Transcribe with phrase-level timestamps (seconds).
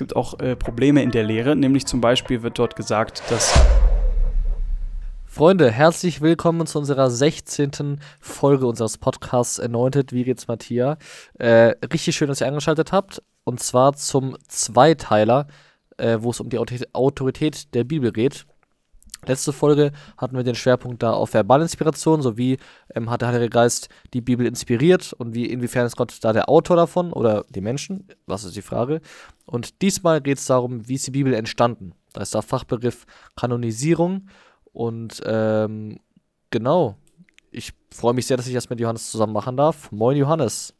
[0.00, 3.52] gibt auch äh, Probleme in der Lehre, nämlich zum Beispiel wird dort gesagt, dass
[5.26, 8.00] Freunde, herzlich willkommen zu unserer 16.
[8.18, 10.14] Folge unseres Podcasts Anointed.
[10.14, 10.96] Wie geht's, Matthias?
[11.34, 13.22] Äh, richtig schön, dass ihr eingeschaltet habt.
[13.44, 15.48] Und zwar zum Zweiteiler,
[15.98, 18.46] äh, wo es um die Autorität der Bibel geht.
[19.26, 22.56] Letzte Folge hatten wir den Schwerpunkt da auf Verbalinspiration, sowie
[22.94, 26.48] ähm, hat der Heilige Geist die Bibel inspiriert und wie inwiefern ist Gott da der
[26.48, 28.08] Autor davon oder die Menschen?
[28.26, 29.02] Was ist die Frage?
[29.50, 31.92] Und diesmal geht es darum, wie ist die Bibel entstanden?
[32.12, 34.28] Da ist der Fachbegriff Kanonisierung
[34.72, 35.98] und ähm,
[36.50, 36.96] genau,
[37.50, 39.90] ich freue mich sehr, dass ich das mit Johannes zusammen machen darf.
[39.90, 40.72] Moin, Johannes.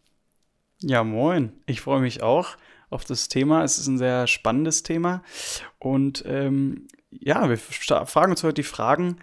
[0.83, 1.53] Ja, moin.
[1.67, 2.57] Ich freue mich auch
[2.91, 3.65] auf das Thema.
[3.65, 5.25] Es ist ein sehr spannendes Thema.
[5.81, 9.17] Und ähm, ja, wir fragen uns heute die Fragen,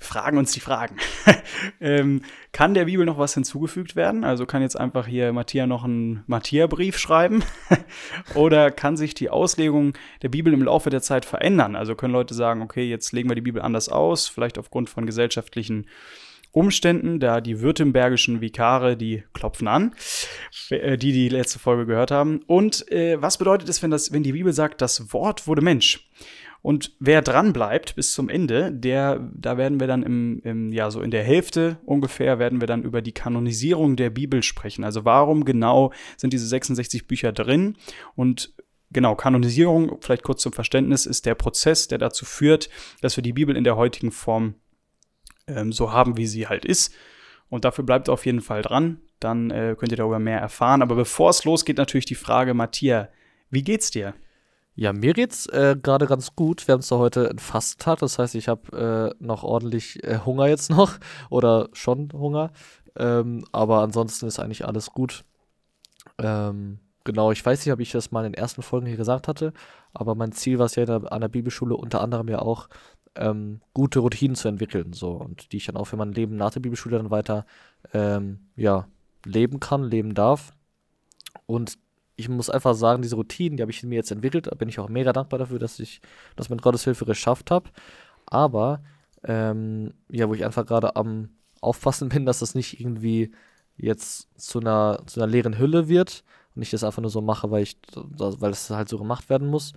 [0.00, 0.96] fragen uns die Fragen.
[1.80, 2.22] ähm,
[2.52, 4.24] kann der Bibel noch was hinzugefügt werden?
[4.24, 7.44] Also kann jetzt einfach hier Matthias noch einen Matthias-Brief schreiben?
[8.34, 9.92] Oder kann sich die Auslegung
[10.22, 11.76] der Bibel im Laufe der Zeit verändern?
[11.76, 15.06] Also können Leute sagen, okay, jetzt legen wir die Bibel anders aus, vielleicht aufgrund von
[15.06, 15.86] gesellschaftlichen
[16.52, 19.94] Umständen, da die württembergischen Vikare, die klopfen an,
[20.70, 22.40] äh, die die letzte Folge gehört haben.
[22.46, 26.08] Und äh, was bedeutet es, wenn, das, wenn die Bibel sagt, das Wort wurde Mensch?
[26.62, 30.90] Und wer dran bleibt bis zum Ende, der, da werden wir dann im, im, ja,
[30.90, 34.84] so in der Hälfte ungefähr, werden wir dann über die Kanonisierung der Bibel sprechen.
[34.84, 37.76] Also warum genau sind diese 66 Bücher drin?
[38.14, 38.52] Und
[38.90, 42.68] genau, Kanonisierung, vielleicht kurz zum Verständnis, ist der Prozess, der dazu führt,
[43.00, 44.54] dass wir die Bibel in der heutigen Form
[45.46, 46.94] ähm, so haben, wie sie halt ist.
[47.48, 49.00] Und dafür bleibt auf jeden Fall dran.
[49.18, 50.82] Dann äh, könnt ihr darüber mehr erfahren.
[50.82, 53.08] Aber bevor es losgeht, natürlich die Frage, Matthias,
[53.48, 54.14] wie geht's dir?
[54.74, 56.66] Ja, mir geht's äh, gerade ganz gut.
[56.66, 60.46] Wir haben zwar heute einen Fasttag, das heißt, ich habe äh, noch ordentlich äh, Hunger
[60.46, 60.98] jetzt noch
[61.30, 62.52] oder schon Hunger.
[62.96, 65.24] Ähm, aber ansonsten ist eigentlich alles gut.
[66.18, 69.28] Ähm, genau, ich weiß nicht, ob ich das mal in den ersten Folgen hier gesagt
[69.28, 69.52] hatte,
[69.92, 72.68] aber mein Ziel war es ja der, an der Bibelschule unter anderem ja auch,
[73.16, 76.52] ähm, gute Routinen zu entwickeln, so und die ich dann auch für mein Leben nach
[76.52, 77.44] der Bibelschule dann weiter
[77.92, 78.86] ähm, ja,
[79.24, 80.52] leben kann, leben darf.
[81.46, 81.76] Und
[82.20, 84.46] ich muss einfach sagen, diese Routinen, die habe ich mir jetzt entwickelt.
[84.46, 86.00] Da bin ich auch mega dankbar dafür, dass ich
[86.36, 87.70] das mit Gottes Hilfe geschafft habe.
[88.26, 88.82] Aber,
[89.24, 91.30] ähm, ja, wo ich einfach gerade am
[91.60, 93.32] Aufpassen bin, dass das nicht irgendwie
[93.76, 96.22] jetzt zu einer, zu einer leeren Hülle wird
[96.54, 99.48] und ich das einfach nur so mache, weil ich, weil es halt so gemacht werden
[99.48, 99.72] muss.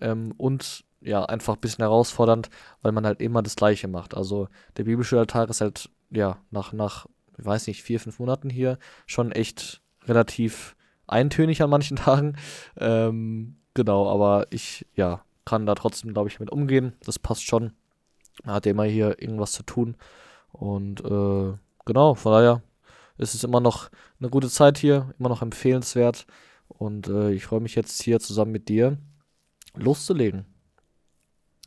[0.00, 2.48] Ähm, und ja, einfach ein bisschen herausfordernd,
[2.80, 4.16] weil man halt immer das Gleiche macht.
[4.16, 4.48] Also
[4.78, 9.32] der Bibelschulalltag ist halt, ja, nach, nach, ich weiß nicht, vier, fünf Monaten hier schon
[9.32, 10.74] echt relativ
[11.12, 12.36] eintönig an manchen Tagen.
[12.76, 16.94] Ähm, genau, aber ich, ja, kann da trotzdem, glaube ich, mit umgehen.
[17.04, 17.72] Das passt schon.
[18.44, 19.96] Er hat immer hier irgendwas zu tun.
[20.52, 22.62] Und äh, genau, von daher
[23.18, 23.90] ist es immer noch
[24.20, 26.26] eine gute Zeit hier, immer noch empfehlenswert.
[26.68, 28.98] Und äh, ich freue mich jetzt hier zusammen mit dir
[29.74, 30.51] loszulegen.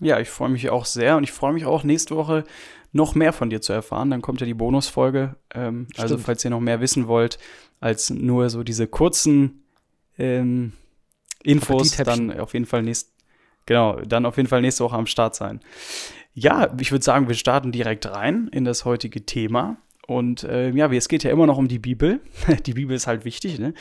[0.02, 2.44] Ja, ich freue mich auch sehr und ich freue mich auch nächste Woche
[2.92, 4.10] noch mehr von dir zu erfahren.
[4.10, 5.36] Dann kommt ja die Bonusfolge.
[5.54, 7.38] Ähm, also falls ihr noch mehr wissen wollt
[7.80, 9.64] als nur so diese kurzen
[10.18, 10.74] ähm,
[11.44, 13.14] Infos, dann auf jeden Fall nächst,
[13.66, 15.60] genau, dann auf jeden Fall nächste Woche am Start sein.
[16.34, 19.78] Ja, ich würde sagen, wir starten direkt rein in das heutige Thema.
[20.08, 22.22] Und äh, ja, es geht ja immer noch um die Bibel.
[22.66, 23.74] die Bibel ist halt wichtig, ne?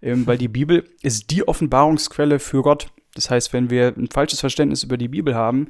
[0.00, 2.88] Ähm, weil die Bibel ist die Offenbarungsquelle für Gott.
[3.14, 5.68] Das heißt, wenn wir ein falsches Verständnis über die Bibel haben,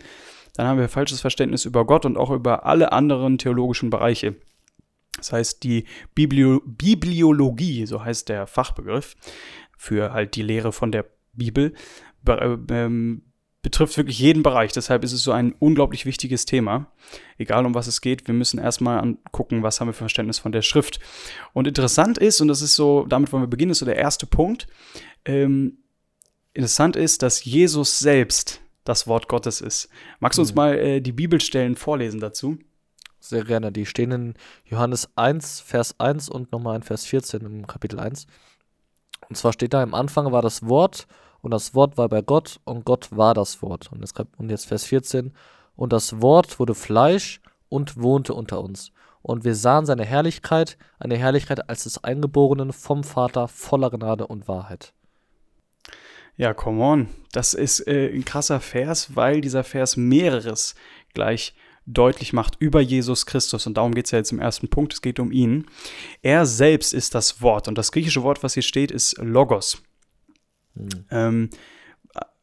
[0.54, 4.36] dann haben wir ein falsches Verständnis über Gott und auch über alle anderen theologischen Bereiche.
[5.16, 9.14] Das heißt, die Biblio Bibliologie, so heißt der Fachbegriff
[9.76, 11.74] für halt die Lehre von der Bibel,
[12.22, 13.22] be ähm,
[13.62, 14.72] betrifft wirklich jeden Bereich.
[14.72, 16.88] Deshalb ist es so ein unglaublich wichtiges Thema.
[17.38, 20.50] Egal um was es geht, wir müssen erstmal angucken, was haben wir für Verständnis von
[20.50, 20.98] der Schrift.
[21.52, 24.26] Und interessant ist, und das ist so, damit wollen wir beginnen, ist so der erste
[24.26, 24.66] Punkt,
[25.24, 25.78] ähm,
[26.54, 29.88] interessant ist, dass Jesus selbst das Wort Gottes ist.
[30.20, 30.56] Magst du uns mhm.
[30.56, 32.58] mal äh, die Bibelstellen vorlesen dazu?
[33.20, 33.70] Sehr gerne.
[33.70, 38.26] Die stehen in Johannes 1, Vers 1 und nochmal in Vers 14 im Kapitel 1.
[39.28, 41.06] Und zwar steht da, im Anfang war das Wort
[41.40, 43.92] und das Wort war bei Gott und Gott war das Wort.
[43.92, 45.32] Und jetzt, und jetzt Vers 14.
[45.76, 48.90] Und das Wort wurde Fleisch und wohnte unter uns.
[49.22, 54.48] Und wir sahen seine Herrlichkeit, eine Herrlichkeit als des Eingeborenen vom Vater voller Gnade und
[54.48, 54.92] Wahrheit.
[56.36, 57.08] Ja, come on.
[57.32, 60.74] Das ist äh, ein krasser Vers, weil dieser Vers mehreres
[61.14, 61.54] gleich
[61.86, 63.66] deutlich macht über Jesus Christus.
[63.66, 64.92] Und darum geht es ja jetzt im ersten Punkt.
[64.92, 65.66] Es geht um ihn.
[66.22, 67.68] Er selbst ist das Wort.
[67.68, 69.82] Und das griechische Wort, was hier steht, ist Logos.
[70.74, 71.04] Mhm.
[71.10, 71.50] Ähm,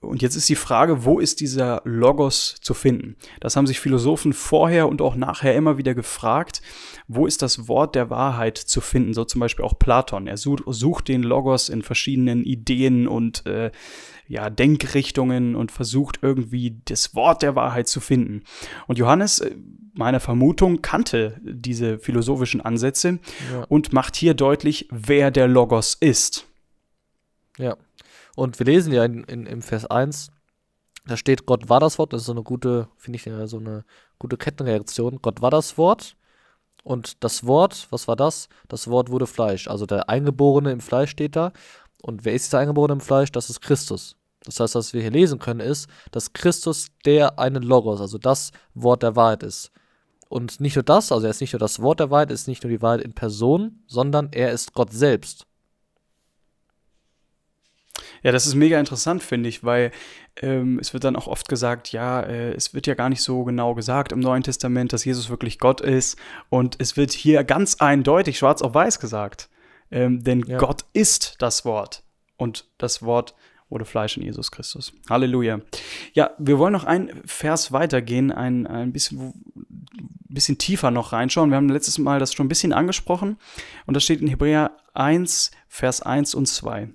[0.02, 3.18] und jetzt ist die Frage, wo ist dieser Logos zu finden?
[3.42, 6.62] Das haben sich Philosophen vorher und auch nachher immer wieder gefragt.
[7.10, 9.14] Wo ist das Wort der Wahrheit zu finden?
[9.14, 10.28] So zum Beispiel auch Platon.
[10.28, 13.72] Er sucht, sucht den Logos in verschiedenen Ideen und äh,
[14.26, 18.44] ja, Denkrichtungen und versucht irgendwie das Wort der Wahrheit zu finden.
[18.88, 19.54] Und Johannes, äh,
[19.94, 23.20] meiner Vermutung, kannte diese philosophischen Ansätze
[23.52, 23.66] ja.
[23.68, 26.48] und macht hier deutlich, wer der Logos ist.
[27.58, 27.76] Ja.
[28.36, 30.32] Und wir lesen ja in, in, im Vers 1,
[31.06, 32.14] da steht, Gott war das Wort.
[32.14, 33.84] Das ist so eine gute, finde ich, so eine
[34.20, 35.20] gute Kettenreaktion.
[35.22, 36.16] Gott war das Wort.
[36.84, 38.48] Und das Wort, was war das?
[38.68, 39.68] Das Wort wurde Fleisch.
[39.68, 41.52] Also der Eingeborene im Fleisch steht da.
[42.02, 43.32] Und wer ist der Eingeborene im Fleisch?
[43.32, 44.16] Das ist Christus.
[44.46, 48.52] Das heißt, was wir hier lesen können, ist, dass Christus der eine Logos, also das
[48.74, 49.72] Wort der Wahrheit ist.
[50.30, 52.64] Und nicht nur das, also er ist nicht nur das Wort der Wahrheit, ist nicht
[52.64, 55.46] nur die Wahrheit in Person, sondern er ist Gott selbst.
[58.24, 59.92] Ja, das ist mega interessant, finde ich, weil
[60.42, 63.44] ähm, es wird dann auch oft gesagt, ja, äh, es wird ja gar nicht so
[63.44, 66.18] genau gesagt im Neuen Testament, dass Jesus wirklich Gott ist.
[66.50, 69.50] Und es wird hier ganz eindeutig schwarz auf weiß gesagt.
[69.92, 70.58] Ähm, denn ja.
[70.58, 72.04] Gott ist das Wort.
[72.38, 73.36] Und das Wort
[73.70, 74.94] wurde Fleisch in Jesus Christus.
[75.10, 75.62] Halleluja.
[76.14, 79.34] Ja, wir wollen noch ein Vers weitergehen, ein, ein bisschen,
[80.28, 81.52] bisschen tiefer noch reinschauen.
[81.52, 83.38] Wir haben letztes Mal das schon ein bisschen angesprochen.
[83.86, 86.90] Und das steht in Hebräer 1, Vers 1 und 2.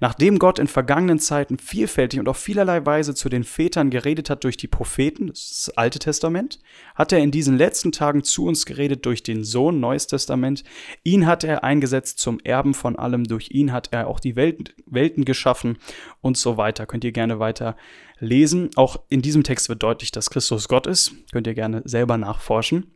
[0.00, 4.44] Nachdem Gott in vergangenen Zeiten vielfältig und auf vielerlei Weise zu den Vätern geredet hat
[4.44, 6.58] durch die Propheten, das, ist das Alte Testament,
[6.94, 10.64] hat er in diesen letzten Tagen zu uns geredet durch den Sohn, Neues Testament.
[11.02, 14.74] Ihn hat er eingesetzt zum Erben von allem, durch ihn hat er auch die Welt,
[14.86, 15.78] Welten geschaffen
[16.20, 16.86] und so weiter.
[16.86, 17.76] Könnt ihr gerne weiter
[18.18, 18.70] lesen.
[18.76, 21.12] Auch in diesem Text wird deutlich, dass Christus Gott ist.
[21.32, 22.90] Könnt ihr gerne selber nachforschen.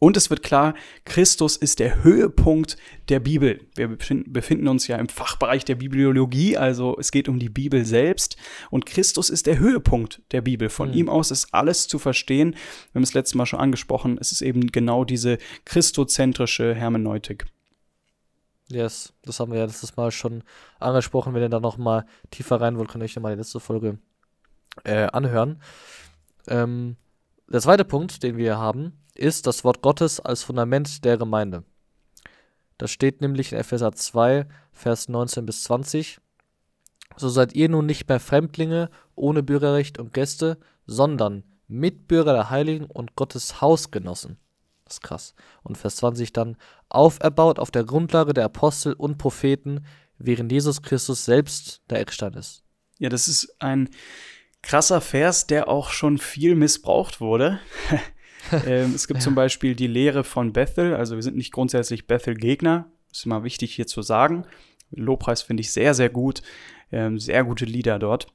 [0.00, 0.74] Und es wird klar,
[1.04, 2.78] Christus ist der Höhepunkt
[3.10, 3.60] der Bibel.
[3.74, 8.38] Wir befinden uns ja im Fachbereich der Bibliologie, also es geht um die Bibel selbst.
[8.70, 10.70] Und Christus ist der Höhepunkt der Bibel.
[10.70, 10.94] Von mhm.
[10.94, 12.52] ihm aus ist alles zu verstehen.
[12.52, 14.16] Wir haben es letztes Mal schon angesprochen.
[14.18, 15.36] Es ist eben genau diese
[15.66, 17.44] christozentrische Hermeneutik.
[18.68, 20.44] Yes, das haben wir ja letztes Mal schon
[20.78, 21.34] angesprochen.
[21.34, 23.60] Wenn ihr da noch mal tiefer rein wollt, könnt ihr euch ja mal die letzte
[23.60, 23.98] Folge
[24.84, 25.60] äh, anhören.
[26.48, 26.96] Ähm,
[27.48, 31.64] der zweite Punkt, den wir haben, ist das Wort Gottes als Fundament der Gemeinde.
[32.78, 36.18] Das steht nämlich in Epheser 2, Vers 19 bis 20.
[37.16, 42.86] So seid ihr nun nicht mehr Fremdlinge ohne Bürgerrecht und Gäste, sondern Mitbürger der Heiligen
[42.86, 44.38] und Gottes Hausgenossen.
[44.84, 45.34] Das ist krass.
[45.62, 46.56] Und Vers 20 dann,
[46.88, 49.84] auferbaut auf der Grundlage der Apostel und Propheten,
[50.18, 52.64] während Jesus Christus selbst der Eckstein ist.
[52.98, 53.90] Ja, das ist ein
[54.62, 57.60] krasser Vers, der auch schon viel missbraucht wurde.
[58.66, 59.24] ähm, es gibt ja.
[59.24, 63.74] zum Beispiel die Lehre von Bethel, also wir sind nicht grundsätzlich Bethel-Gegner, ist immer wichtig
[63.74, 64.44] hier zu sagen.
[64.90, 66.42] Lobpreis finde ich sehr, sehr gut,
[66.92, 68.26] ähm, sehr gute Lieder dort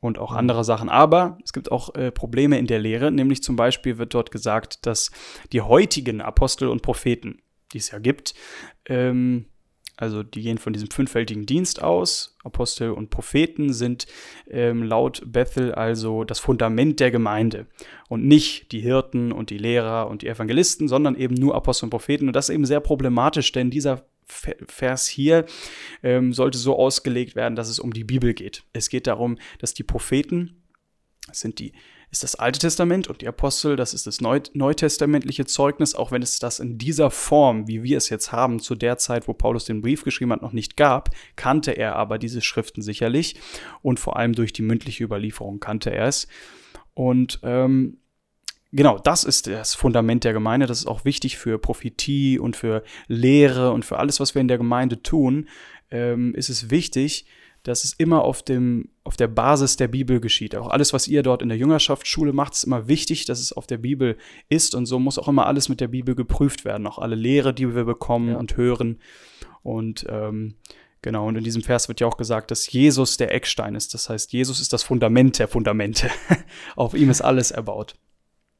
[0.00, 0.88] und auch andere Sachen.
[0.88, 4.86] Aber es gibt auch äh, Probleme in der Lehre, nämlich zum Beispiel wird dort gesagt,
[4.86, 5.10] dass
[5.52, 7.42] die heutigen Apostel und Propheten,
[7.72, 8.34] die es ja gibt,
[8.86, 9.46] ähm,
[10.00, 12.38] also die gehen von diesem fünffältigen Dienst aus.
[12.42, 14.06] Apostel und Propheten sind
[14.48, 17.66] ähm, laut Bethel also das Fundament der Gemeinde
[18.08, 21.90] und nicht die Hirten und die Lehrer und die Evangelisten, sondern eben nur Apostel und
[21.90, 22.28] Propheten.
[22.28, 25.44] Und das ist eben sehr problematisch, denn dieser Vers hier
[26.02, 28.64] ähm, sollte so ausgelegt werden, dass es um die Bibel geht.
[28.72, 30.62] Es geht darum, dass die Propheten,
[31.26, 31.72] das sind die
[32.10, 36.22] ist das Alte Testament und die Apostel, das ist das Neu neutestamentliche Zeugnis, auch wenn
[36.22, 39.64] es das in dieser Form, wie wir es jetzt haben, zu der Zeit, wo Paulus
[39.64, 43.36] den Brief geschrieben hat, noch nicht gab, kannte er aber diese Schriften sicherlich
[43.82, 46.26] und vor allem durch die mündliche Überlieferung kannte er es.
[46.94, 47.98] Und ähm,
[48.72, 50.66] genau, das ist das Fundament der Gemeinde.
[50.66, 54.48] Das ist auch wichtig für Prophetie und für Lehre und für alles, was wir in
[54.48, 55.48] der Gemeinde tun.
[55.92, 57.26] Ähm, ist es wichtig,
[57.62, 60.56] dass es immer auf, dem, auf der Basis der Bibel geschieht.
[60.56, 63.66] Auch alles, was ihr dort in der Jüngerschaftsschule macht, ist immer wichtig, dass es auf
[63.66, 64.16] der Bibel
[64.48, 64.74] ist.
[64.74, 66.86] Und so muss auch immer alles mit der Bibel geprüft werden.
[66.86, 68.38] Auch alle Lehre, die wir bekommen ja.
[68.38, 68.98] und hören.
[69.62, 70.54] Und ähm,
[71.02, 73.92] genau, und in diesem Vers wird ja auch gesagt, dass Jesus der Eckstein ist.
[73.92, 76.10] Das heißt, Jesus ist das Fundament der Fundamente.
[76.76, 77.94] auf ihm ist alles erbaut.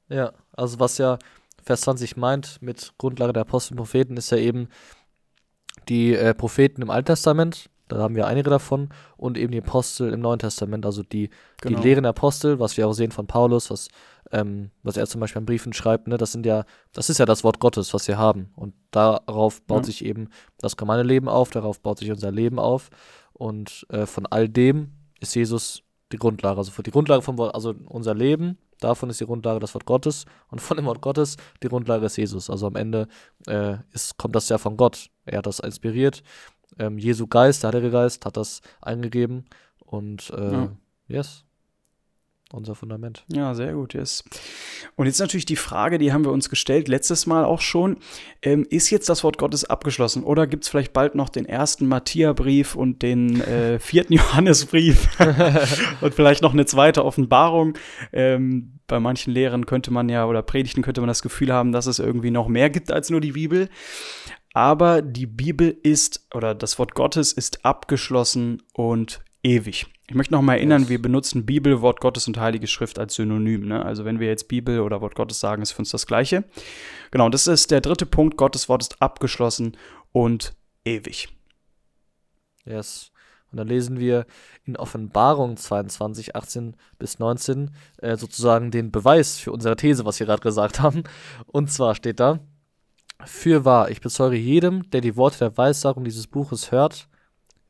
[0.08, 1.18] Ja, also was ja
[1.64, 4.68] Vers 20 meint mit Grundlage der Apostel und Propheten, ist ja eben
[5.88, 8.88] die äh, Propheten im Alten Testament, da haben wir einige davon.
[9.16, 11.30] Und eben die Apostel im Neuen Testament, also die,
[11.60, 11.78] genau.
[11.78, 13.88] die lehren Apostel, was wir auch sehen von Paulus, was,
[14.32, 17.26] ähm, was er zum Beispiel in Briefen schreibt, ne, das sind ja, das ist ja
[17.26, 18.50] das Wort Gottes, was wir haben.
[18.56, 19.84] Und darauf baut ja.
[19.84, 20.28] sich eben
[20.58, 22.90] das Gemeindeleben auf, darauf baut sich unser Leben auf.
[23.32, 25.82] Und äh, von all dem ist Jesus
[26.12, 26.58] die Grundlage.
[26.58, 29.84] Also für die Grundlage vom Wort, also unser Leben, davon ist die Grundlage das Wort
[29.84, 32.50] Gottes und von dem Wort Gottes die Grundlage ist Jesus.
[32.50, 33.08] Also am Ende
[33.46, 35.10] äh, ist, kommt das ja von Gott.
[35.24, 36.22] Er hat das inspiriert
[36.80, 39.44] ähm, Jesu Geist, der Heilige Geist, hat das eingegeben
[39.78, 40.76] Und äh, ja.
[41.06, 41.44] yes,
[42.52, 43.24] unser Fundament.
[43.28, 44.24] Ja, sehr gut, yes.
[44.96, 47.98] Und jetzt natürlich die Frage, die haben wir uns gestellt, letztes Mal auch schon.
[48.42, 51.86] Ähm, ist jetzt das Wort Gottes abgeschlossen oder gibt es vielleicht bald noch den ersten
[51.86, 55.08] Matthäa-Brief und den äh, vierten Johannesbrief
[56.00, 57.74] und vielleicht noch eine zweite Offenbarung?
[58.12, 61.86] Ähm, bei manchen Lehren könnte man ja oder Predigten könnte man das Gefühl haben, dass
[61.86, 63.68] es irgendwie noch mehr gibt als nur die Bibel.
[64.52, 69.86] Aber die Bibel ist oder das Wort Gottes ist abgeschlossen und ewig.
[70.08, 73.68] Ich möchte noch mal erinnern, wir benutzen Bibel, Wort Gottes und Heilige Schrift als Synonym.
[73.68, 73.84] Ne?
[73.84, 76.42] Also wenn wir jetzt Bibel oder Wort Gottes sagen, ist für uns das Gleiche.
[77.12, 78.36] Genau, das ist der dritte Punkt.
[78.36, 79.76] Gottes Wort ist abgeschlossen
[80.10, 80.54] und
[80.84, 81.28] ewig.
[82.64, 83.12] Yes.
[83.52, 84.26] Und dann lesen wir
[84.64, 90.26] in Offenbarung 22, 18 bis 19 äh, sozusagen den Beweis für unsere These, was wir
[90.26, 91.04] gerade gesagt haben.
[91.46, 92.40] Und zwar steht da,
[93.24, 97.08] für wahr, ich bezeuge jedem, der die Worte der Weissagung dieses Buches hört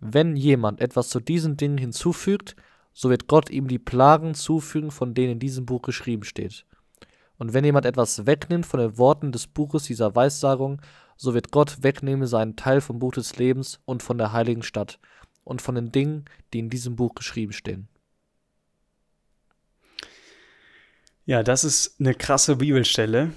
[0.00, 2.56] wenn jemand etwas zu diesen Dingen hinzufügt,
[2.92, 6.64] so wird Gott ihm die Plagen zufügen, von denen in diesem Buch geschrieben steht.
[7.38, 10.80] Und wenn jemand etwas wegnimmt von den Worten des Buches dieser Weissagung,
[11.16, 14.98] so wird Gott wegnehmen seinen Teil vom Buch des Lebens und von der heiligen Stadt
[15.44, 17.88] und von den Dingen, die in diesem Buch geschrieben stehen.
[21.24, 23.32] Ja, das ist eine krasse Bibelstelle.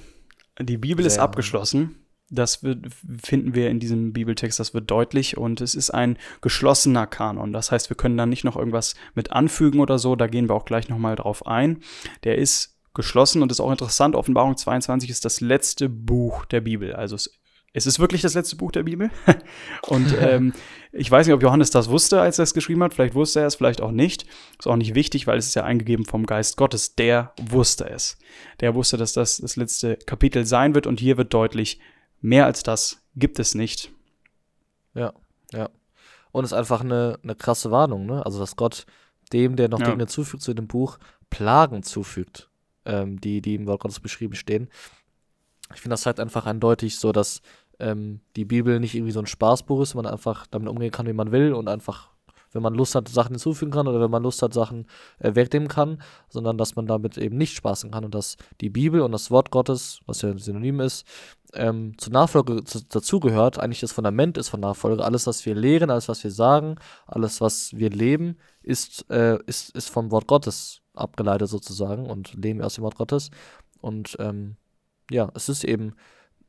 [0.59, 2.02] Die Bibel Sehr ist abgeschlossen.
[2.29, 2.87] Das wird,
[3.21, 7.53] finden wir in diesem Bibeltext, das wird deutlich und es ist ein geschlossener Kanon.
[7.53, 10.55] Das heißt, wir können da nicht noch irgendwas mit anfügen oder so, da gehen wir
[10.55, 11.83] auch gleich nochmal drauf ein.
[12.23, 14.15] Der ist geschlossen und ist auch interessant.
[14.15, 16.93] Offenbarung 22 ist das letzte Buch der Bibel.
[16.93, 17.39] Also es,
[17.73, 19.09] es ist wirklich das letzte Buch der Bibel.
[19.87, 20.53] und ähm,
[20.91, 22.93] ich weiß nicht, ob Johannes das wusste, als er es geschrieben hat.
[22.93, 24.25] Vielleicht wusste er es, vielleicht auch nicht.
[24.59, 26.95] Ist auch nicht wichtig, weil es ist ja eingegeben vom Geist Gottes.
[26.95, 28.17] Der wusste es.
[28.59, 31.79] Der wusste, dass das das letzte Kapitel sein wird und hier wird deutlich,
[32.23, 33.91] Mehr als das gibt es nicht.
[34.93, 35.11] Ja,
[35.51, 35.69] ja.
[36.31, 38.25] Und es ist einfach eine, eine krasse Warnung, ne?
[38.25, 38.85] Also, dass Gott
[39.33, 39.91] dem, der noch ja.
[39.91, 40.99] Dinge zufügt zu dem Buch,
[41.29, 42.49] Plagen zufügt,
[42.85, 44.69] ähm, die, die im Wort Gottes beschrieben stehen.
[45.75, 47.41] Ich finde, das zeigt einfach eindeutig so, dass
[47.79, 51.13] ähm, die Bibel nicht irgendwie so ein Spaßbuch ist, man einfach damit umgehen kann, wie
[51.13, 52.13] man will und einfach
[52.53, 54.85] wenn man Lust hat, Sachen hinzufügen kann oder wenn man Lust hat, Sachen
[55.19, 59.01] äh, wegnehmen kann, sondern dass man damit eben nicht spaßen kann und dass die Bibel
[59.01, 61.05] und das Wort Gottes, was ja ein Synonym ist,
[61.53, 65.03] ähm, zur Nachfolge zu, dazugehört, eigentlich das Fundament ist von Nachfolge.
[65.03, 69.75] Alles, was wir lehren, alles, was wir sagen, alles, was wir leben, ist, äh, ist,
[69.75, 73.31] ist vom Wort Gottes abgeleitet sozusagen und leben aus dem Wort Gottes.
[73.81, 74.55] Und ähm,
[75.09, 75.95] ja, es ist eben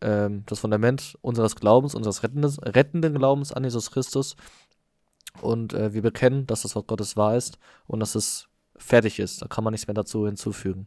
[0.00, 4.36] ähm, das Fundament unseres Glaubens, unseres rettenden, rettenden Glaubens an Jesus Christus.
[5.40, 9.42] Und äh, wir bekennen, dass das Wort Gottes wahr ist und dass es fertig ist.
[9.42, 10.86] Da kann man nichts mehr dazu hinzufügen.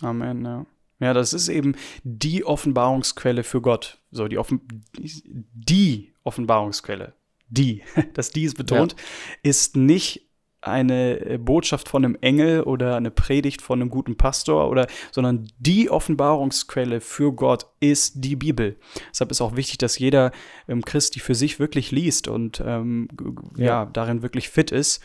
[0.00, 0.66] Amen, ja.
[1.00, 3.98] Ja, das ist eben die Offenbarungsquelle für Gott.
[4.10, 7.14] So, die, Offen die Offenbarungsquelle.
[7.48, 7.82] Die,
[8.14, 8.98] das die ist betont, ja.
[9.42, 10.28] ist nicht
[10.60, 15.88] eine Botschaft von einem Engel oder eine Predigt von einem guten Pastor oder, sondern die
[15.88, 18.76] Offenbarungsquelle für Gott ist die Bibel.
[19.10, 20.32] Deshalb ist auch wichtig, dass jeder
[20.66, 23.08] ähm, Christ die für sich wirklich liest und ähm,
[23.56, 23.64] ja.
[23.66, 23.84] ja.
[23.86, 25.00] darin wirklich fit ist.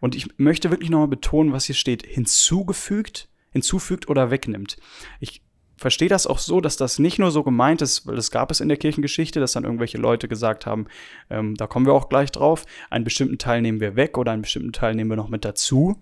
[0.00, 3.28] Und ich möchte wirklich nochmal betonen, was hier steht: hinzugefügt,
[3.58, 4.76] hinzufügt oder wegnimmt.
[5.20, 5.42] Ich
[5.76, 8.60] verstehe das auch so, dass das nicht nur so gemeint ist, weil das gab es
[8.60, 10.86] in der Kirchengeschichte, dass dann irgendwelche Leute gesagt haben,
[11.30, 14.42] ähm, da kommen wir auch gleich drauf, einen bestimmten Teil nehmen wir weg oder einen
[14.42, 16.00] bestimmten Teil nehmen wir noch mit dazu.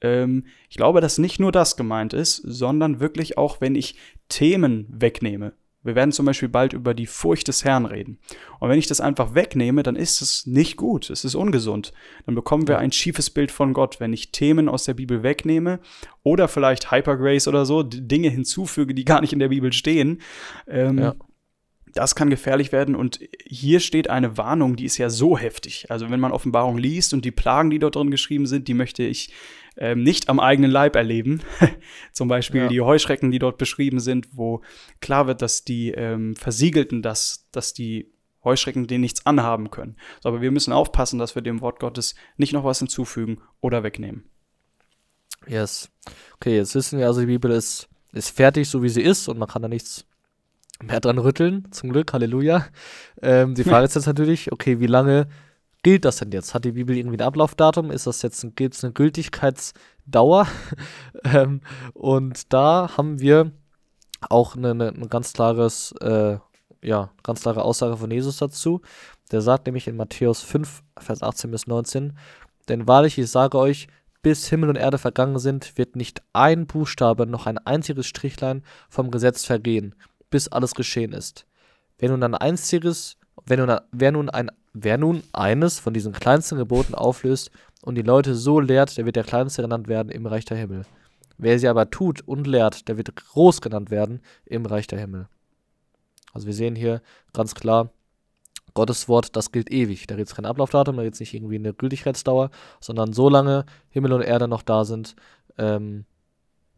[0.00, 3.96] Ähm, ich glaube, dass nicht nur das gemeint ist, sondern wirklich auch, wenn ich
[4.28, 5.52] Themen wegnehme.
[5.82, 8.18] Wir werden zum Beispiel bald über die Furcht des Herrn reden.
[8.60, 11.92] Und wenn ich das einfach wegnehme, dann ist es nicht gut, es ist ungesund.
[12.26, 15.80] Dann bekommen wir ein schiefes Bild von Gott, wenn ich Themen aus der Bibel wegnehme
[16.22, 20.20] oder vielleicht Hypergrace oder so, Dinge hinzufüge, die gar nicht in der Bibel stehen.
[20.68, 21.14] Ähm, ja.
[21.94, 25.90] Das kann gefährlich werden und hier steht eine Warnung, die ist ja so heftig.
[25.90, 29.02] Also wenn man Offenbarung liest und die Plagen, die dort drin geschrieben sind, die möchte
[29.02, 29.30] ich
[29.76, 31.42] ähm, nicht am eigenen Leib erleben.
[32.12, 32.68] Zum Beispiel ja.
[32.68, 34.62] die Heuschrecken, die dort beschrieben sind, wo
[35.00, 38.12] klar wird, dass die ähm, Versiegelten, dass, dass die
[38.44, 39.96] Heuschrecken denen nichts anhaben können.
[40.20, 43.82] So, aber wir müssen aufpassen, dass wir dem Wort Gottes nicht noch was hinzufügen oder
[43.82, 44.24] wegnehmen.
[45.46, 45.90] Yes.
[46.36, 49.38] Okay, jetzt wissen wir also, die Bibel ist, ist fertig, so wie sie ist, und
[49.38, 50.06] man kann da nichts
[50.82, 51.68] mehr dran rütteln.
[51.70, 52.66] Zum Glück, Halleluja.
[53.20, 55.28] Ähm, die Frage ist jetzt natürlich, okay, wie lange
[55.82, 56.54] gilt das denn jetzt?
[56.54, 57.90] Hat die Bibel irgendwie ein Ablaufdatum?
[57.90, 60.46] Ist das jetzt ein, gibt's eine Gültigkeitsdauer?
[61.24, 61.60] ähm,
[61.94, 63.52] und da haben wir
[64.28, 66.38] auch eine, eine, ein ganz klares, äh,
[66.82, 68.80] ja, ganz klare Aussage von Jesus dazu.
[69.30, 72.16] Der sagt nämlich in Matthäus 5, Vers 18 bis 19,
[72.68, 73.88] denn wahrlich, ich sage euch,
[74.22, 79.10] bis Himmel und Erde vergangen sind, wird nicht ein Buchstabe noch ein einziges Strichlein vom
[79.10, 79.96] Gesetz vergehen,
[80.30, 81.46] bis alles geschehen ist.
[81.98, 86.56] Wer nun ein einziges, wenn nun, wer nun ein Wer nun eines von diesen kleinsten
[86.56, 87.50] Geboten auflöst
[87.82, 90.86] und die Leute so lehrt, der wird der Kleinste genannt werden im Reich der Himmel.
[91.36, 95.28] Wer sie aber tut und lehrt, der wird groß genannt werden im Reich der Himmel.
[96.32, 97.02] Also wir sehen hier
[97.34, 97.90] ganz klar,
[98.72, 100.06] Gottes Wort, das gilt ewig.
[100.06, 104.14] Da gibt es kein Ablaufdatum, da gibt es nicht irgendwie eine Gültigkeitsdauer, sondern solange Himmel
[104.14, 105.14] und Erde noch da sind,
[105.58, 106.06] ähm,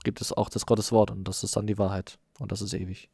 [0.02, 2.74] gibt es auch das Gottes Wort und das ist dann die Wahrheit und das ist
[2.74, 3.08] ewig.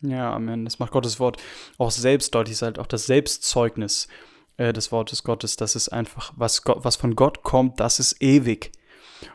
[0.00, 0.64] Ja, Amen.
[0.64, 1.38] Das macht Gottes Wort
[1.76, 4.08] auch selbst deutlich, ist halt auch das Selbstzeugnis
[4.56, 5.56] äh, des Wortes Gottes.
[5.56, 8.72] Das ist einfach, was, Gott, was von Gott kommt, das ist ewig.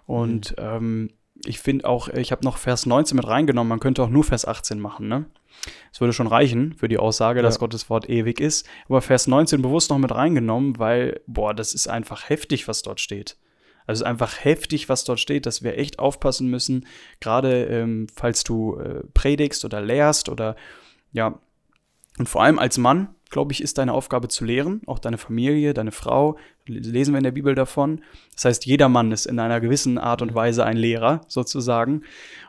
[0.06, 0.64] Und mhm.
[0.64, 1.10] ähm,
[1.46, 4.46] ich finde auch, ich habe noch Vers 19 mit reingenommen, man könnte auch nur Vers
[4.46, 5.26] 18 machen, ne?
[5.92, 7.44] Es würde schon reichen für die Aussage, ja.
[7.44, 8.68] dass Gottes Wort ewig ist.
[8.90, 13.00] Aber Vers 19 bewusst noch mit reingenommen, weil, boah, das ist einfach heftig, was dort
[13.00, 13.38] steht.
[13.86, 16.86] Also es ist einfach heftig, was dort steht, dass wir echt aufpassen müssen,
[17.20, 20.56] gerade ähm, falls du äh, predigst oder lehrst oder
[21.12, 21.40] ja,
[22.18, 25.74] und vor allem als Mann, glaube ich, ist deine Aufgabe zu lehren, auch deine Familie,
[25.74, 28.02] deine Frau, lesen wir in der Bibel davon.
[28.36, 32.04] Das heißt, jeder Mann ist in einer gewissen Art und Weise ein Lehrer, sozusagen.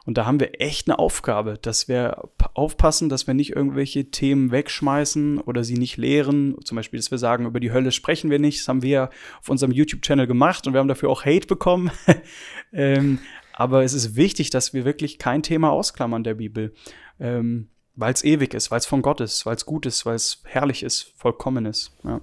[0.05, 4.53] Und da haben wir echt eine Aufgabe, dass wir aufpassen, dass wir nicht irgendwelche Themen
[4.53, 6.57] wegschmeißen oder sie nicht lehren.
[6.64, 8.61] Zum Beispiel, dass wir sagen, über die Hölle sprechen wir nicht.
[8.61, 9.11] Das haben wir
[9.41, 11.91] auf unserem YouTube-Channel gemacht und wir haben dafür auch Hate bekommen.
[12.73, 13.19] ähm,
[13.55, 16.75] aber es ist wichtig, dass wir wirklich kein Thema ausklammern der Bibel.
[17.19, 20.17] Ähm, weil es ewig ist, weil es von Gott ist, weil es gut ist, weil
[20.17, 21.93] es herrlich ist, vollkommen ist.
[22.03, 22.21] Ja.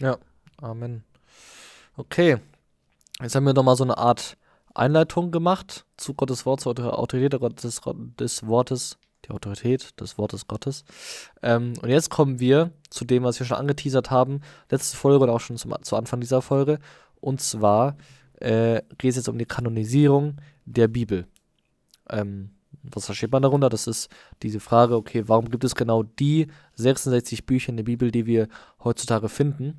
[0.00, 0.18] ja,
[0.60, 1.04] Amen.
[1.96, 2.38] Okay,
[3.20, 4.36] jetzt haben wir noch mal so eine Art
[4.74, 7.80] Einleitung gemacht zu Gottes Wort, zur Autorität des,
[8.18, 10.84] des Wortes, die Autorität des Wortes Gottes.
[11.42, 15.34] Ähm, und jetzt kommen wir zu dem, was wir schon angeteasert haben, letzte Folge oder
[15.34, 16.78] auch schon zum, zu Anfang dieser Folge.
[17.20, 17.96] Und zwar
[18.40, 21.26] äh, geht es jetzt um die Kanonisierung der Bibel.
[22.08, 22.50] Ähm,
[22.82, 23.68] was versteht man darunter?
[23.68, 24.08] Das ist
[24.42, 28.48] diese Frage, okay, warum gibt es genau die 66 Bücher in der Bibel, die wir
[28.82, 29.78] heutzutage finden?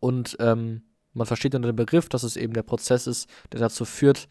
[0.00, 0.82] Und ähm,
[1.12, 4.28] man versteht unter dem Begriff, dass es eben der Prozess ist, der dazu führt,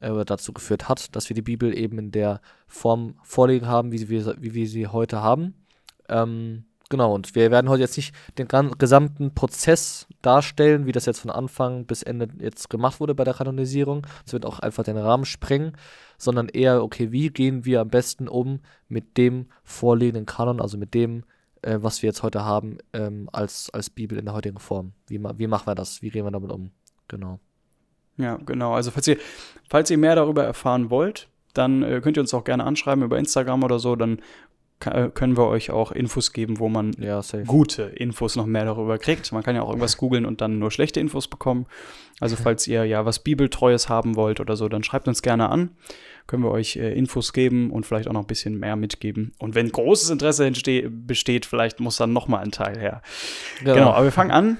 [0.00, 4.08] äh, dazu geführt hat, dass wir die Bibel eben in der Form vorliegen haben, wie
[4.08, 5.54] wir, wie wir sie heute haben.
[6.08, 8.46] Ähm, Genau, und wir werden heute jetzt nicht den
[8.78, 13.34] gesamten Prozess darstellen, wie das jetzt von Anfang bis Ende jetzt gemacht wurde bei der
[13.34, 14.06] Kanonisierung.
[14.24, 15.72] Es wird auch einfach den Rahmen sprengen,
[16.16, 20.94] sondern eher, okay, wie gehen wir am besten um mit dem vorliegenden Kanon, also mit
[20.94, 21.24] dem,
[21.62, 24.92] äh, was wir jetzt heute haben, ähm, als, als Bibel in der heutigen Form.
[25.08, 26.02] Wie, wie machen wir das?
[26.02, 26.70] Wie gehen wir damit um?
[27.08, 27.40] Genau.
[28.16, 28.74] Ja, genau.
[28.74, 29.18] Also, falls ihr,
[29.68, 33.18] falls ihr mehr darüber erfahren wollt, dann äh, könnt ihr uns auch gerne anschreiben über
[33.18, 33.96] Instagram oder so.
[33.96, 34.20] Dann
[34.78, 39.32] können wir euch auch Infos geben, wo man ja, gute Infos noch mehr darüber kriegt.
[39.32, 41.66] Man kann ja auch irgendwas googeln und dann nur schlechte Infos bekommen.
[42.20, 45.70] Also falls ihr ja was Bibeltreues haben wollt oder so, dann schreibt uns gerne an.
[46.26, 49.32] Können wir euch äh, Infos geben und vielleicht auch noch ein bisschen mehr mitgeben.
[49.38, 50.50] Und wenn großes Interesse
[50.90, 53.00] besteht, vielleicht muss dann noch mal ein Teil her.
[53.64, 53.74] Ja.
[53.74, 54.58] Genau, aber wir fangen an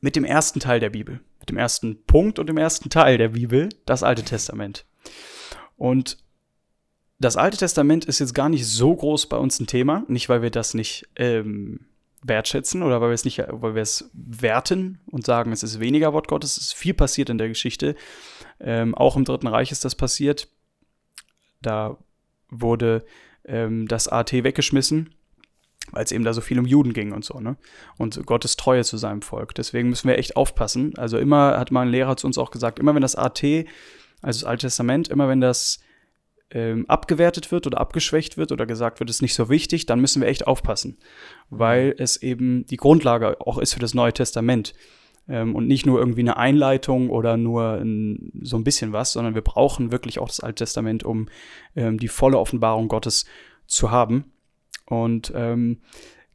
[0.00, 1.20] mit dem ersten Teil der Bibel.
[1.40, 4.84] Mit dem ersten Punkt und dem ersten Teil der Bibel, das Alte Testament.
[5.76, 6.18] Und
[7.18, 10.42] das Alte Testament ist jetzt gar nicht so groß bei uns ein Thema, nicht weil
[10.42, 11.80] wir das nicht ähm,
[12.22, 16.12] wertschätzen oder weil wir es nicht, weil wir es werten und sagen, es ist weniger
[16.12, 17.96] Wort Gottes, es ist viel passiert in der Geschichte.
[18.60, 20.48] Ähm, auch im Dritten Reich ist das passiert.
[21.60, 21.98] Da
[22.50, 23.04] wurde
[23.44, 25.14] ähm, das AT weggeschmissen,
[25.90, 27.56] weil es eben da so viel um Juden ging und so, ne?
[27.96, 29.54] Und Gottes Treue zu seinem Volk.
[29.54, 30.96] Deswegen müssen wir echt aufpassen.
[30.96, 33.42] Also immer hat mal ein Lehrer zu uns auch gesagt, immer wenn das AT,
[34.22, 35.80] also das Alte Testament, immer wenn das
[36.50, 40.22] ähm, abgewertet wird oder abgeschwächt wird oder gesagt wird, ist nicht so wichtig, dann müssen
[40.22, 40.98] wir echt aufpassen,
[41.50, 44.74] weil es eben die Grundlage auch ist für das Neue Testament.
[45.28, 49.34] Ähm, und nicht nur irgendwie eine Einleitung oder nur ein, so ein bisschen was, sondern
[49.34, 51.28] wir brauchen wirklich auch das Alte Testament, um
[51.76, 53.26] ähm, die volle Offenbarung Gottes
[53.66, 54.32] zu haben.
[54.86, 55.82] Und ähm,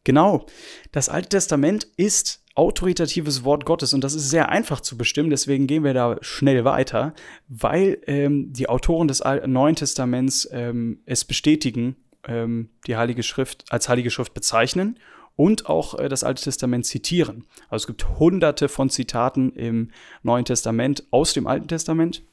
[0.04, 0.46] genau,
[0.92, 5.66] das Alte Testament ist autoritatives Wort Gottes und das ist sehr einfach zu bestimmen, deswegen
[5.68, 7.14] gehen wir da schnell weiter,
[7.48, 11.96] weil ähm, die Autoren des Neuen Testaments ähm, es bestätigen,
[12.28, 15.00] ähm, die Heilige Schrift als Heilige Schrift bezeichnen
[15.36, 17.46] und auch äh, das Alte Testament zitieren.
[17.70, 19.90] Also es gibt hunderte von Zitaten im
[20.22, 22.24] Neuen Testament aus dem Alten Testament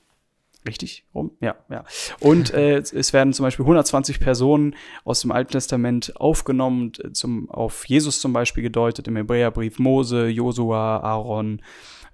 [0.66, 1.30] Richtig rum?
[1.40, 1.84] Ja, ja.
[2.20, 7.50] Und äh, es werden zum Beispiel 120 Personen aus dem Alten Testament aufgenommen, äh, zum,
[7.50, 11.62] auf Jesus zum Beispiel gedeutet, im Hebräerbrief Mose, Josua, Aaron,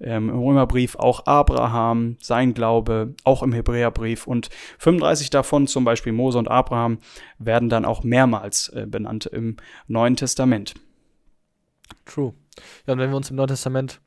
[0.01, 4.29] ähm, im Römerbrief auch Abraham, sein Glaube, auch im Hebräerbrief.
[4.29, 6.99] Und 35 davon, zum Beispiel Mose und Abraham,
[7.39, 9.57] werden dann auch mehrmals äh, benannt im
[9.89, 10.75] Neuen Testament.
[12.05, 12.33] True.
[12.87, 14.01] Ja, und wenn wir uns im Neuen Testament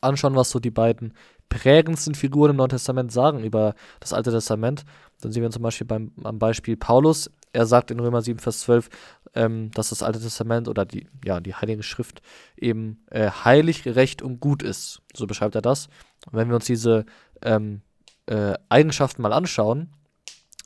[0.00, 1.14] anschauen, was so die beiden
[1.50, 4.84] prägendsten Figuren im Neuen Testament sagen über das Alte Testament,
[5.20, 8.60] dann sehen wir zum Beispiel beim, am Beispiel Paulus er sagt in Römer 7, Vers
[8.60, 8.88] 12,
[9.34, 12.22] ähm, dass das Alte Testament oder die, ja, die Heilige Schrift
[12.56, 15.02] eben äh, heilig, gerecht und gut ist.
[15.14, 15.88] So beschreibt er das.
[16.26, 17.04] Und wenn wir uns diese
[17.42, 17.82] ähm,
[18.26, 19.92] äh, Eigenschaften mal anschauen,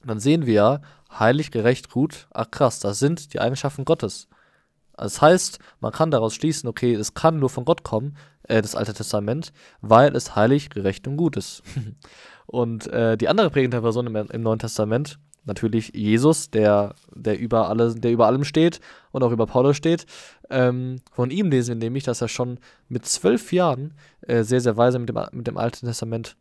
[0.05, 0.81] dann sehen wir ja,
[1.19, 4.29] heilig, gerecht, gut, ach krass, das sind die Eigenschaften Gottes.
[4.97, 8.75] Das heißt, man kann daraus schließen, okay, es kann nur von Gott kommen, äh, das
[8.75, 11.63] Alte Testament, weil es heilig, gerecht und gut ist.
[12.47, 17.69] und äh, die andere prägende Person im, im, Neuen Testament, natürlich Jesus, der, der, über
[17.69, 18.81] alle, der über allem steht
[19.13, 20.07] und auch über Paulus steht.
[20.51, 24.77] Ähm, von ihm lesen wir nämlich, dass er schon mit zwölf Jahren äh, sehr, sehr
[24.77, 26.37] weise mit dem, mit dem Alten Testament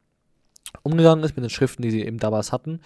[0.82, 2.80] umgegangen ist, mit den Schriften, die sie eben damals hatten.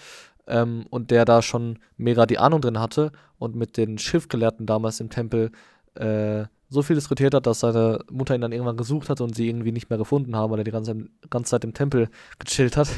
[0.48, 5.00] Ähm, und der da schon mega die Ahnung drin hatte und mit den Schriftgelehrten damals
[5.00, 5.52] im Tempel
[5.96, 9.48] äh, so viel diskutiert hat, dass seine Mutter ihn dann irgendwann gesucht hat und sie
[9.48, 12.90] irgendwie nicht mehr gefunden haben, weil er die ganze, ganze Zeit im Tempel gechillt hat.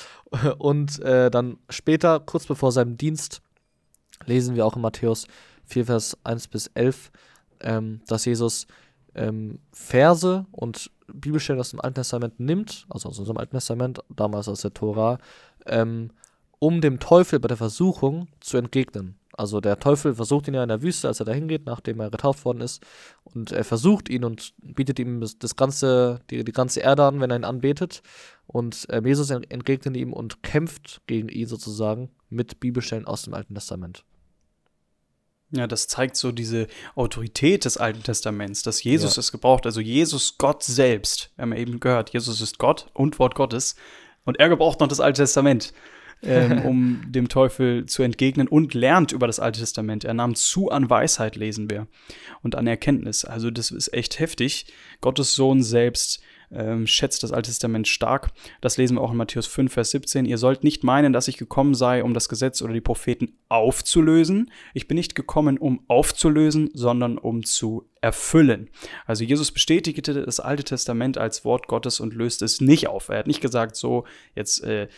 [0.58, 3.42] und äh, dann später, kurz bevor seinem Dienst,
[4.24, 5.26] lesen wir auch in Matthäus
[5.66, 7.10] 4, Vers 1 bis 11,
[7.60, 8.66] ähm, dass Jesus
[9.14, 14.48] ähm, Verse und Bibelstellen aus dem Alten Testament nimmt, also aus unserem Alten Testament, damals
[14.48, 15.18] aus der Tora,
[15.66, 16.10] ähm,
[16.60, 19.16] um dem Teufel bei der Versuchung zu entgegnen.
[19.32, 22.10] Also der Teufel versucht ihn ja in der Wüste, als er da hingeht, nachdem er
[22.10, 22.82] getauft worden ist.
[23.24, 27.20] Und er versucht ihn und bietet ihm das, das ganze, die, die ganze Erde an,
[27.20, 28.02] wenn er ihn anbetet.
[28.46, 33.54] Und äh, Jesus entgegnet ihm und kämpft gegen ihn sozusagen mit Bibelstellen aus dem Alten
[33.54, 34.04] Testament.
[35.52, 39.20] Ja, das zeigt so diese Autorität des Alten Testaments, dass Jesus ja.
[39.20, 41.30] es gebraucht, also Jesus Gott selbst.
[41.36, 43.74] Wir haben ja eben gehört, Jesus ist Gott und Wort Gottes.
[44.24, 45.72] Und er gebraucht noch das Alte Testament
[46.22, 50.04] ähm, um dem Teufel zu entgegnen und lernt über das Alte Testament.
[50.04, 51.86] Er nahm zu an Weisheit, lesen wir,
[52.42, 53.24] und an Erkenntnis.
[53.24, 54.66] Also das ist echt heftig.
[55.00, 58.30] Gottes Sohn selbst ähm, schätzt das Alte Testament stark.
[58.60, 60.24] Das lesen wir auch in Matthäus 5, Vers 17.
[60.26, 64.50] Ihr sollt nicht meinen, dass ich gekommen sei, um das Gesetz oder die Propheten aufzulösen.
[64.74, 68.68] Ich bin nicht gekommen, um aufzulösen, sondern um zu erfüllen.
[69.06, 73.08] Also Jesus bestätigte das Alte Testament als Wort Gottes und löst es nicht auf.
[73.08, 74.04] Er hat nicht gesagt, so,
[74.34, 74.88] jetzt äh,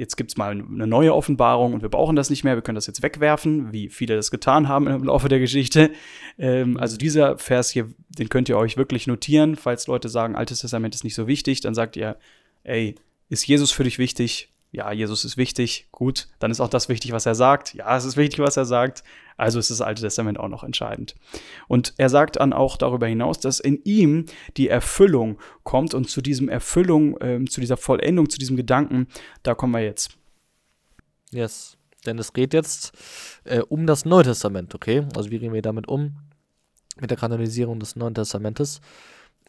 [0.00, 2.76] jetzt gibt es mal eine neue Offenbarung und wir brauchen das nicht mehr, wir können
[2.76, 5.90] das jetzt wegwerfen, wie viele das getan haben im Laufe der Geschichte.
[6.38, 10.60] Ähm, also dieser Vers hier, den könnt ihr euch wirklich notieren, falls Leute sagen, Altes
[10.60, 12.16] Testament ist nicht so wichtig, dann sagt ihr,
[12.64, 12.94] ey,
[13.28, 14.50] ist Jesus für dich wichtig?
[14.72, 17.74] Ja, Jesus ist wichtig, gut, dann ist auch das wichtig, was er sagt.
[17.74, 19.02] Ja, es ist wichtig, was er sagt.
[19.36, 21.16] Also ist das Alte Testament auch noch entscheidend.
[21.66, 26.20] Und er sagt dann auch darüber hinaus, dass in ihm die Erfüllung kommt und zu
[26.20, 29.08] diesem Erfüllung, äh, zu dieser Vollendung, zu diesem Gedanken,
[29.42, 30.16] da kommen wir jetzt.
[31.32, 32.92] Yes, denn es geht jetzt
[33.44, 35.06] äh, um das Neue Testament, okay?
[35.16, 36.16] Also wie gehen wir damit um?
[37.00, 38.80] Mit der Kanonisierung des Neuen Testamentes.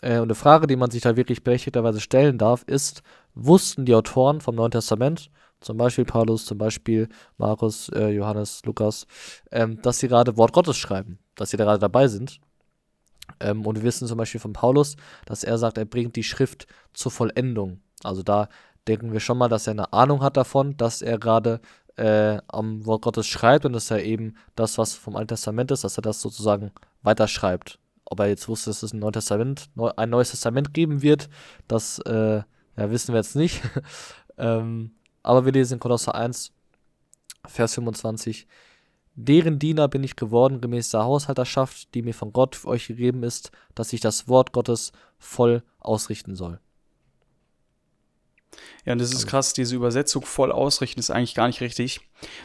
[0.02, 3.02] Äh, und eine Frage, die man sich da wirklich berechtigterweise stellen darf, ist,
[3.34, 9.06] wussten die Autoren vom Neuen Testament, zum Beispiel Paulus, zum Beispiel Markus, äh, Johannes, Lukas,
[9.52, 12.40] ähm, dass sie gerade Wort Gottes schreiben, dass sie da gerade dabei sind.
[13.40, 16.68] Ähm, und wir wissen zum Beispiel von Paulus, dass er sagt, er bringt die Schrift
[16.94, 17.80] zur Vollendung.
[18.04, 18.50] Also da
[18.88, 21.62] denken wir schon mal, dass er eine Ahnung hat davon, dass er gerade
[21.98, 25.84] äh, am Wort Gottes schreibt und dass er eben das, was vom Alten Testament ist,
[25.84, 26.72] dass er das sozusagen
[27.04, 27.78] weiterschreibt.
[28.12, 31.30] Ob er jetzt wusste, dass es ein, Neues Testament, ein neues Testament geben wird,
[31.70, 32.42] das äh,
[32.76, 33.62] ja, wissen wir jetzt nicht.
[34.38, 34.92] ähm,
[35.24, 36.52] aber wir lesen in Kolosser 1,
[37.48, 38.48] Vers 25.
[39.16, 43.24] Deren Diener bin ich geworden gemäß der Haushalterschaft, die mir von Gott für euch gegeben
[43.24, 46.60] ist, dass ich das Wort Gottes voll ausrichten soll.
[48.84, 52.02] Ja, und das ist also krass, diese Übersetzung voll ausrichten ist eigentlich gar nicht richtig,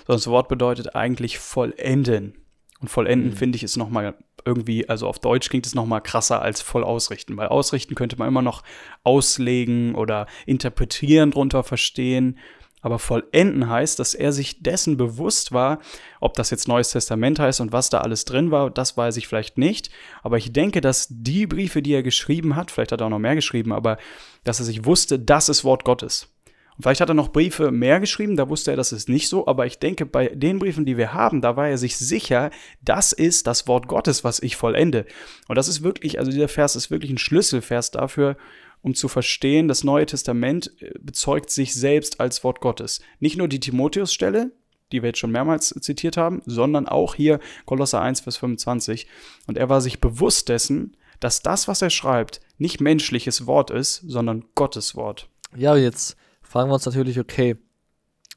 [0.06, 2.38] sondern das Wort bedeutet eigentlich vollenden.
[2.78, 3.36] Und vollenden, mhm.
[3.36, 4.14] finde ich, ist nochmal
[4.46, 8.28] irgendwie, also auf Deutsch klingt es nochmal krasser als voll ausrichten, weil ausrichten könnte man
[8.28, 8.62] immer noch
[9.02, 12.38] auslegen oder interpretieren drunter verstehen.
[12.82, 15.80] Aber vollenden heißt, dass er sich dessen bewusst war,
[16.20, 19.26] ob das jetzt Neues Testament heißt und was da alles drin war, das weiß ich
[19.26, 19.90] vielleicht nicht.
[20.22, 23.18] Aber ich denke, dass die Briefe, die er geschrieben hat, vielleicht hat er auch noch
[23.18, 23.98] mehr geschrieben, aber
[24.44, 26.35] dass er sich wusste, das ist Wort Gottes.
[26.76, 29.46] Und vielleicht hat er noch Briefe mehr geschrieben, da wusste er, das ist nicht so,
[29.46, 32.50] aber ich denke, bei den Briefen, die wir haben, da war er sich sicher,
[32.82, 35.06] das ist das Wort Gottes, was ich vollende.
[35.48, 38.36] Und das ist wirklich, also dieser Vers ist wirklich ein Schlüsselvers dafür,
[38.82, 43.00] um zu verstehen, das Neue Testament äh, bezeugt sich selbst als Wort Gottes.
[43.20, 44.52] Nicht nur die Timotheus-Stelle,
[44.92, 49.08] die wir jetzt schon mehrmals zitiert haben, sondern auch hier Kolosser 1, Vers 25.
[49.46, 54.02] Und er war sich bewusst dessen, dass das, was er schreibt, nicht menschliches Wort ist,
[54.06, 55.28] sondern Gottes Wort.
[55.56, 57.56] Ja, jetzt fragen wir uns natürlich, okay,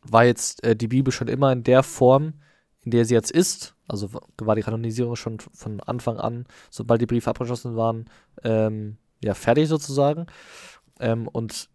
[0.04, 2.34] war jetzt äh, die Bibel schon immer in der Form,
[2.82, 3.76] in der sie jetzt ist?
[3.88, 8.10] Also war die Kanonisierung schon von Anfang an, sobald die Briefe abgeschlossen waren,
[8.44, 10.28] ähm, ja, fertig sozusagen?
[11.00, 11.70] Ähm, und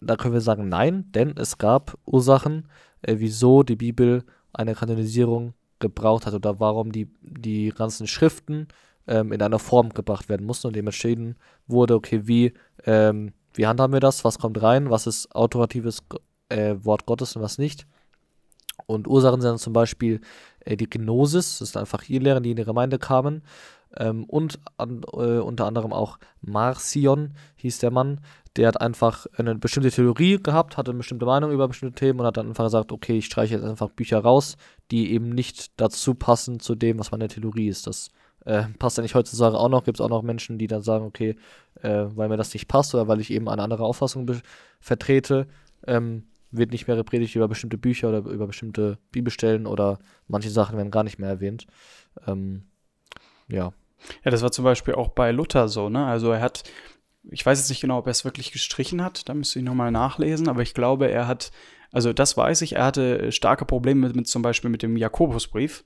[0.00, 2.68] da können wir sagen, nein, denn es gab Ursachen,
[3.02, 8.68] äh, wieso die Bibel eine Kanonisierung gebraucht hat oder warum die, die ganzen Schriften
[9.06, 12.52] ähm, in einer Form gebracht werden mussten und dem entschieden wurde, okay, wie,
[12.84, 16.02] ähm, wie handhaben wir das, was kommt rein, was ist autoratives
[16.48, 17.86] äh, Wort Gottes und was nicht.
[18.86, 20.20] Und Ursachen sind zum Beispiel
[20.60, 23.42] äh, die Gnosis, das sind einfach Irrlehren, die in die Gemeinde kamen.
[23.96, 28.20] Ähm, und an, äh, unter anderem auch Marcion hieß der Mann,
[28.56, 32.26] der hat einfach eine bestimmte Theorie gehabt, hatte eine bestimmte Meinung über bestimmte Themen und
[32.26, 34.56] hat dann einfach gesagt, okay, ich streiche jetzt einfach Bücher raus,
[34.90, 37.86] die eben nicht dazu passen zu dem, was meine Theorie ist.
[37.86, 38.10] Das
[38.44, 41.04] äh, passt ja nicht heutzutage auch noch, gibt es auch noch Menschen, die dann sagen,
[41.04, 41.36] okay,
[41.82, 44.28] äh, weil mir das nicht passt oder weil ich eben eine andere Auffassung
[44.80, 45.46] vertrete,
[45.86, 50.76] ähm, wird nicht mehr gepredigt über bestimmte Bücher oder über bestimmte Bibelstellen oder manche Sachen
[50.76, 51.66] werden gar nicht mehr erwähnt.
[52.26, 52.64] Ähm,
[53.48, 53.72] ja.
[54.24, 56.04] Ja, das war zum Beispiel auch bei Luther so, ne?
[56.04, 56.64] Also er hat,
[57.30, 59.92] ich weiß jetzt nicht genau, ob er es wirklich gestrichen hat, da müsste ich nochmal
[59.92, 61.52] nachlesen, aber ich glaube, er hat,
[61.92, 65.84] also das weiß ich, er hatte starke Probleme mit, mit zum Beispiel mit dem Jakobusbrief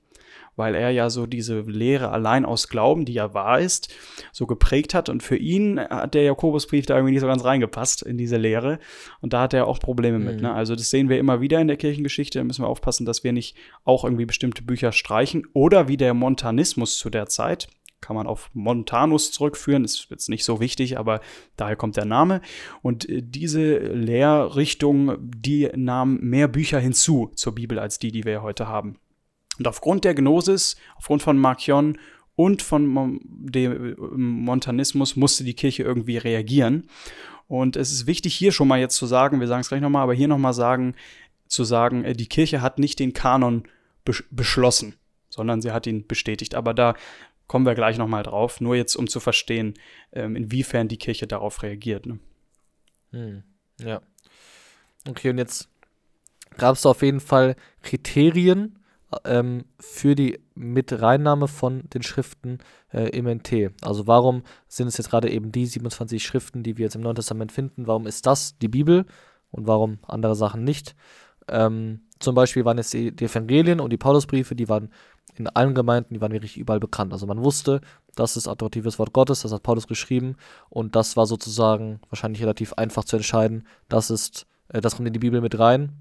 [0.57, 3.93] weil er ja so diese Lehre allein aus Glauben, die ja wahr ist,
[4.33, 5.07] so geprägt hat.
[5.07, 8.79] Und für ihn hat der Jakobusbrief da irgendwie nicht so ganz reingepasst in diese Lehre.
[9.21, 10.25] Und da hat er auch Probleme mhm.
[10.25, 10.41] mit.
[10.41, 10.49] Ne?
[10.49, 10.55] Mhm.
[10.55, 12.39] Also das sehen wir immer wieder in der Kirchengeschichte.
[12.39, 15.45] Da müssen wir aufpassen, dass wir nicht auch irgendwie bestimmte Bücher streichen.
[15.53, 17.69] Oder wie der Montanismus zu der Zeit,
[18.01, 21.19] kann man auf Montanus zurückführen, ist jetzt nicht so wichtig, aber
[21.55, 22.41] daher kommt der Name.
[22.81, 28.41] Und äh, diese Lehrrichtung, die nahm mehr Bücher hinzu zur Bibel als die, die wir
[28.41, 28.97] heute haben.
[29.57, 31.97] Und aufgrund der Gnosis, aufgrund von Markion
[32.35, 36.89] und von dem Montanismus musste die Kirche irgendwie reagieren.
[37.47, 40.03] Und es ist wichtig, hier schon mal jetzt zu sagen, wir sagen es gleich nochmal,
[40.03, 40.95] aber hier nochmal sagen,
[41.47, 43.63] zu sagen, äh, die Kirche hat nicht den Kanon
[44.31, 44.95] beschlossen,
[45.29, 46.55] sondern sie hat ihn bestätigt.
[46.55, 46.93] Aber da
[47.47, 49.73] kommen wir gleich nochmal drauf, nur jetzt um zu verstehen,
[50.11, 52.05] ähm, inwiefern die Kirche darauf reagiert.
[52.05, 52.19] Ne?
[53.11, 53.43] Hm,
[53.81, 54.01] ja.
[55.07, 55.69] Okay, und jetzt
[56.57, 58.79] gab es auf jeden Fall Kriterien,
[59.23, 62.59] ähm, für die Mitreinnahme von den Schriften
[62.91, 63.71] äh, im NT.
[63.81, 67.15] Also warum sind es jetzt gerade eben die 27 Schriften, die wir jetzt im Neuen
[67.15, 67.87] Testament finden?
[67.87, 69.05] Warum ist das die Bibel
[69.51, 70.95] und warum andere Sachen nicht?
[71.47, 74.89] Ähm, zum Beispiel waren jetzt die, die Evangelien und die Paulusbriefe, die waren
[75.35, 77.13] in allen Gemeinden, die waren wirklich überall bekannt.
[77.13, 77.81] Also man wusste,
[78.15, 80.35] das ist autoratives Wort Gottes, das hat Paulus geschrieben
[80.69, 85.13] und das war sozusagen wahrscheinlich relativ einfach zu entscheiden, das ist, äh, das kommt in
[85.13, 85.93] die Bibel mit rein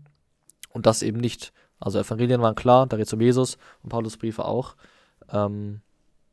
[0.70, 1.52] und das eben nicht.
[1.78, 4.76] Also Evangelien waren klar, da geht es um Jesus und Paulus Briefe auch.
[5.30, 5.80] Ähm,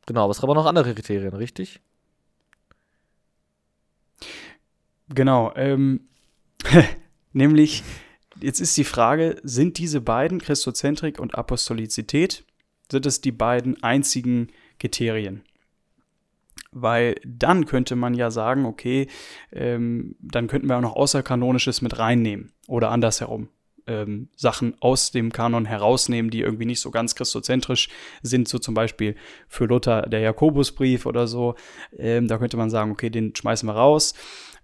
[0.06, 1.80] genau, aber es gab auch noch andere Kriterien, richtig?
[5.08, 6.08] Genau, ähm,
[7.32, 7.82] nämlich,
[8.40, 12.44] jetzt ist die Frage, sind diese beiden, Christozentrik und Apostolizität,
[12.90, 15.42] sind es die beiden einzigen Kriterien?
[16.72, 19.08] Weil dann könnte man ja sagen, okay,
[19.52, 23.48] ähm, dann könnten wir auch noch Außerkanonisches mit reinnehmen oder andersherum
[23.86, 27.88] ähm, Sachen aus dem Kanon herausnehmen, die irgendwie nicht so ganz christozentrisch
[28.22, 29.16] sind, so zum Beispiel
[29.48, 31.54] für Luther der Jakobusbrief oder so.
[31.96, 34.14] Ähm, da könnte man sagen, okay, den schmeißen wir raus.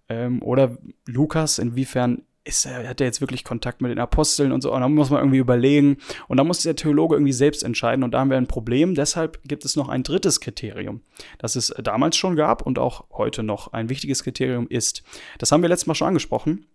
[0.08, 4.62] Ähm, oder Lukas, inwiefern ist er, hat er jetzt wirklich Kontakt mit den Aposteln und
[4.62, 4.72] so?
[4.72, 5.98] Und da muss man irgendwie überlegen.
[6.26, 8.02] Und da muss der Theologe irgendwie selbst entscheiden.
[8.02, 8.94] Und da haben wir ein Problem.
[8.94, 11.02] Deshalb gibt es noch ein drittes Kriterium,
[11.38, 15.02] das es damals schon gab und auch heute noch ein wichtiges Kriterium ist.
[15.38, 16.66] Das haben wir letztes Mal schon angesprochen.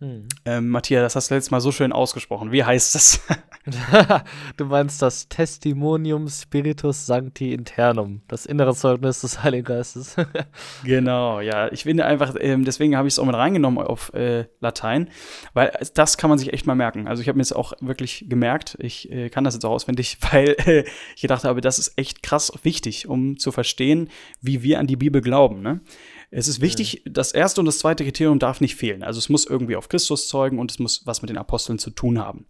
[0.00, 0.28] Hm.
[0.44, 2.52] Ähm, Matthias, das hast du letztes Mal so schön ausgesprochen.
[2.52, 3.20] Wie heißt das?
[4.56, 10.14] du meinst das Testimonium Spiritus Sancti Internum, das innere Zeugnis des Heiligen Geistes.
[10.84, 11.72] genau, ja.
[11.72, 15.10] Ich finde einfach, ähm, deswegen habe ich es auch mit reingenommen auf äh, Latein,
[15.52, 17.08] weil das kann man sich echt mal merken.
[17.08, 18.76] Also ich habe mir es auch wirklich gemerkt.
[18.80, 20.84] Ich äh, kann das jetzt auch auswendig, weil äh,
[21.16, 24.96] ich gedacht habe, das ist echt krass wichtig, um zu verstehen, wie wir an die
[24.96, 25.60] Bibel glauben.
[25.60, 25.80] Ne?
[26.30, 27.12] Es ist wichtig, mhm.
[27.14, 29.02] das erste und das zweite Kriterium darf nicht fehlen.
[29.02, 31.90] Also es muss irgendwie auf Christus zeugen und es muss was mit den Aposteln zu
[31.90, 32.46] tun haben.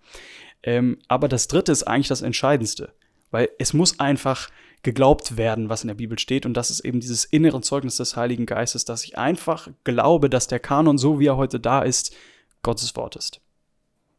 [0.62, 2.92] Ähm, aber das dritte ist eigentlich das Entscheidendste,
[3.30, 4.50] weil es muss einfach
[4.82, 6.46] geglaubt werden, was in der Bibel steht.
[6.46, 10.46] Und das ist eben dieses innere Zeugnis des Heiligen Geistes, dass ich einfach glaube, dass
[10.46, 12.14] der Kanon, so wie er heute da ist,
[12.62, 13.40] Gottes Wort ist.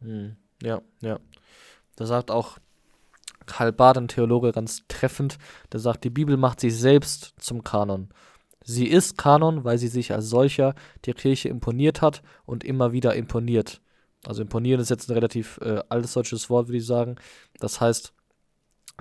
[0.02, 1.20] Hm, ja, ja.
[1.96, 2.58] Da sagt auch
[3.46, 5.38] Karl Barth, ein Theologe, ganz treffend,
[5.74, 8.10] der sagt, die Bibel macht sich selbst zum Kanon.
[8.70, 10.76] Sie ist Kanon, weil sie sich als solcher
[11.08, 13.82] der Kirche imponiert hat und immer wieder imponiert.
[14.28, 17.16] Also imponieren ist jetzt ein relativ äh, altes deutsches Wort, würde ich sagen.
[17.60, 18.14] Das heißt,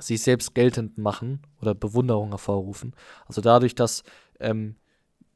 [0.00, 2.94] sich selbst geltend machen oder Bewunderung hervorrufen.
[3.26, 4.04] Also dadurch, dass
[4.40, 4.76] ähm,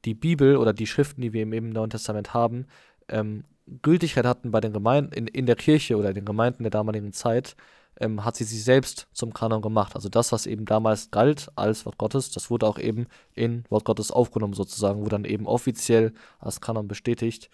[0.06, 2.66] die Bibel oder die Schriften, die wir im Neuen Testament haben,
[3.08, 3.44] ähm,
[3.82, 7.12] Gültigkeit hatten bei den Gemeinden, in, in der Kirche oder in den Gemeinden der damaligen
[7.12, 7.54] Zeit,
[8.00, 9.94] ähm, hat sie sich selbst zum Kanon gemacht.
[9.94, 13.84] Also das, was eben damals galt als Wort Gottes, das wurde auch eben in Wort
[13.84, 17.50] Gottes aufgenommen sozusagen, wurde dann eben offiziell als Kanon bestätigt.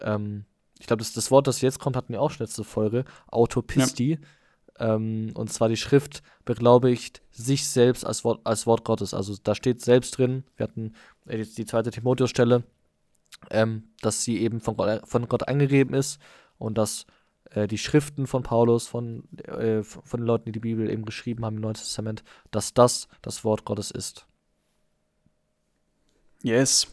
[0.00, 0.44] Ähm,
[0.78, 4.18] ich glaube, das, das Wort, das jetzt kommt, hatten wir auch schon letzte Folge, Autopistie.
[4.78, 9.12] Ähm, und zwar die Schrift beglaubigt sich selbst als Wort, als Wort Gottes.
[9.12, 10.94] Also da steht selbst drin, wir hatten
[11.26, 12.62] äh, die zweite Timotheus-Stelle,
[13.50, 16.20] ähm, dass sie eben von Gott, von Gott eingegeben ist
[16.58, 17.06] und dass
[17.50, 21.44] äh, die Schriften von Paulus, von, äh, von den Leuten, die die Bibel eben geschrieben
[21.44, 24.26] haben im Neuen Testament, dass das das Wort Gottes ist.
[26.42, 26.88] Yes.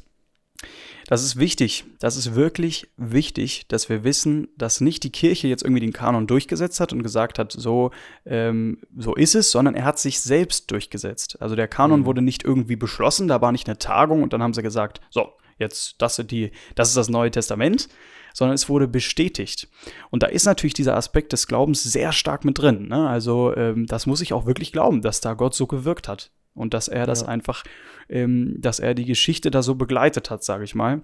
[1.08, 1.86] Das ist wichtig.
[2.00, 6.26] Das ist wirklich wichtig, dass wir wissen, dass nicht die Kirche jetzt irgendwie den Kanon
[6.26, 7.92] durchgesetzt hat und gesagt hat, so,
[8.26, 11.40] ähm, so ist es, sondern er hat sich selbst durchgesetzt.
[11.42, 12.06] Also der Kanon mhm.
[12.06, 15.34] wurde nicht irgendwie beschlossen, da war nicht eine Tagung und dann haben sie gesagt, so,
[15.60, 17.88] jetzt das sind die, das ist das Neue Testament,
[18.36, 19.70] sondern es wurde bestätigt.
[20.12, 22.90] Und da ist natürlich dieser Aspekt des Glaubens sehr stark mit drin.
[22.90, 23.08] Ne?
[23.08, 26.74] Also ähm, das muss ich auch wirklich glauben, dass da Gott so gewirkt hat und
[26.74, 27.28] dass er das ja.
[27.30, 27.64] einfach,
[28.10, 31.02] ähm, dass er die Geschichte da so begleitet hat, sage ich mal.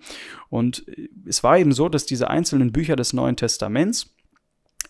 [0.49, 4.13] Und äh, es war eben so, dass diese einzelnen Bücher des Neuen Testaments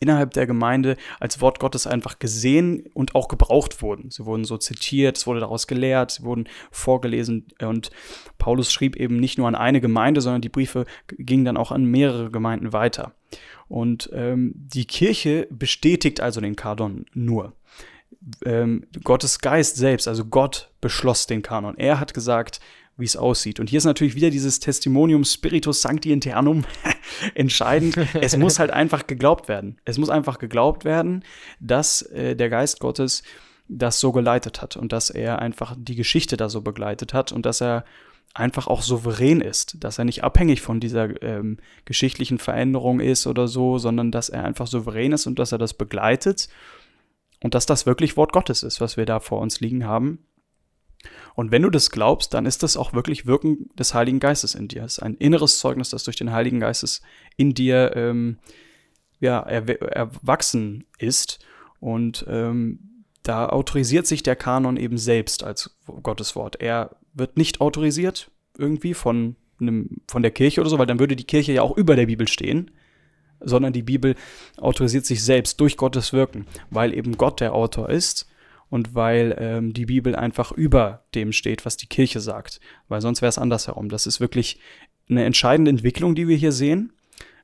[0.02, 4.10] innerhalb der Gemeinde als Wort Gottes einfach gesehen und auch gebraucht wurden.
[4.10, 7.92] Sie wurden so zitiert, es wurde daraus gelehrt, sie wurden vorgelesen und
[8.38, 11.86] Paulus schrieb eben nicht nur an eine Gemeinde, sondern die Briefe gingen dann auch an
[11.86, 13.14] mehrere Gemeinden weiter.
[13.68, 17.54] Und ähm, die Kirche bestätigt also den Kanon nur.
[18.44, 21.78] Ähm, Gottes Geist selbst, also Gott beschloss den Kanon.
[21.78, 22.60] Er hat gesagt,
[23.02, 23.60] wie es aussieht.
[23.60, 26.64] Und hier ist natürlich wieder dieses Testimonium Spiritus Sancti Internum
[27.36, 27.98] entscheidend.
[28.14, 29.80] Es muss halt einfach geglaubt werden.
[29.84, 31.24] Es muss einfach geglaubt werden,
[31.60, 33.24] dass äh, der Geist Gottes
[33.68, 37.46] das so geleitet hat und dass er einfach die Geschichte da so begleitet hat und
[37.46, 37.86] dass er
[38.34, 43.48] einfach auch souverän ist, dass er nicht abhängig von dieser ähm, geschichtlichen Veränderung ist oder
[43.48, 46.48] so, sondern dass er einfach souverän ist und dass er das begleitet
[47.44, 50.20] und dass das wirklich Wort Gottes ist, was wir da vor uns liegen haben.
[51.36, 54.68] Und wenn du das glaubst, dann ist das auch wirklich Wirken des Heiligen Geistes in
[54.68, 54.84] dir.
[54.84, 57.02] Es ist ein inneres Zeugnis, das durch den Heiligen Geistes
[57.38, 58.38] in dir ähm,
[59.20, 61.40] ja, erwachsen ist.
[61.80, 66.58] Und ähm, da autorisiert sich der Kanon eben selbst als Gottes Wort.
[66.60, 71.16] Er wird nicht autorisiert irgendwie von, einem, von der Kirche oder so, weil dann würde
[71.16, 72.72] die Kirche ja auch über der Bibel stehen
[73.44, 74.16] sondern die Bibel
[74.58, 78.28] autorisiert sich selbst durch Gottes Wirken, weil eben Gott der Autor ist
[78.72, 82.62] und weil ähm, die Bibel einfach über dem steht, was die Kirche sagt.
[82.88, 83.90] Weil sonst wäre es andersherum.
[83.90, 84.60] Das ist wirklich
[85.10, 86.94] eine entscheidende Entwicklung, die wir hier sehen.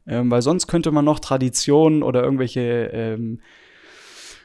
[0.08, 3.42] Ähm, weil sonst könnte man noch Traditionen oder irgendwelche ähm,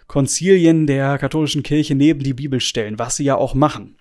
[0.09, 3.97] Konzilien der katholischen Kirche neben die Bibel stellen, was sie ja auch machen.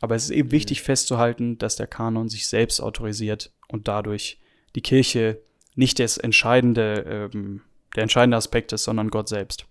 [0.00, 4.40] Aber es ist eben wichtig festzuhalten, dass der Kanon sich selbst autorisiert und dadurch
[4.74, 5.40] die Kirche
[5.76, 7.60] nicht das entscheidende, ähm,
[7.94, 9.66] der entscheidende Aspekt ist, sondern Gott selbst.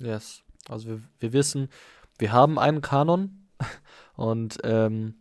[0.00, 0.41] Yes.
[0.68, 1.68] Also wir, wir wissen,
[2.18, 3.46] wir haben einen Kanon
[4.16, 5.14] und ähm,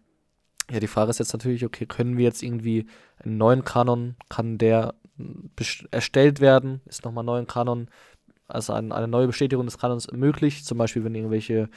[0.69, 2.87] ja, die Frage ist jetzt natürlich, okay, können wir jetzt irgendwie
[3.19, 4.95] einen neuen Kanon, kann der
[5.91, 6.81] erstellt werden?
[6.85, 7.89] Ist nochmal ein neuer Kanon,
[8.47, 10.63] also ein, eine neue Bestätigung des Kanons möglich?
[10.63, 11.69] Zum Beispiel, wenn irgendwelche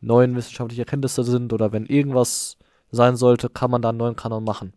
[0.00, 2.58] neuen wissenschaftlichen Erkenntnisse sind oder wenn irgendwas
[2.90, 4.74] sein sollte, kann man da einen neuen Kanon machen?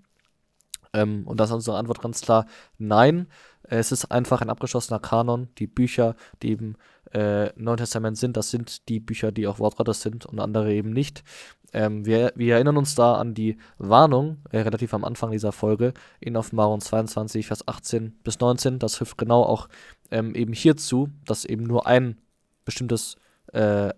[0.93, 2.45] Ähm, und das ist unsere Antwort ganz klar:
[2.77, 3.27] Nein.
[3.67, 5.49] Es ist einfach ein abgeschlossener Kanon.
[5.57, 6.75] Die Bücher, die im
[7.15, 10.73] äh, Neuen Testament sind, das sind die Bücher, die auch Wort Gottes sind und andere
[10.73, 11.23] eben nicht.
[11.71, 15.93] Ähm, wir, wir, erinnern uns da an die Warnung, äh, relativ am Anfang dieser Folge,
[16.19, 18.79] in Offenbarung 22, Vers 18 bis 19.
[18.79, 19.69] Das hilft genau auch
[20.11, 22.19] ähm, eben hierzu, dass eben nur ein
[22.65, 23.15] bestimmtes,
[23.53, 23.93] äh,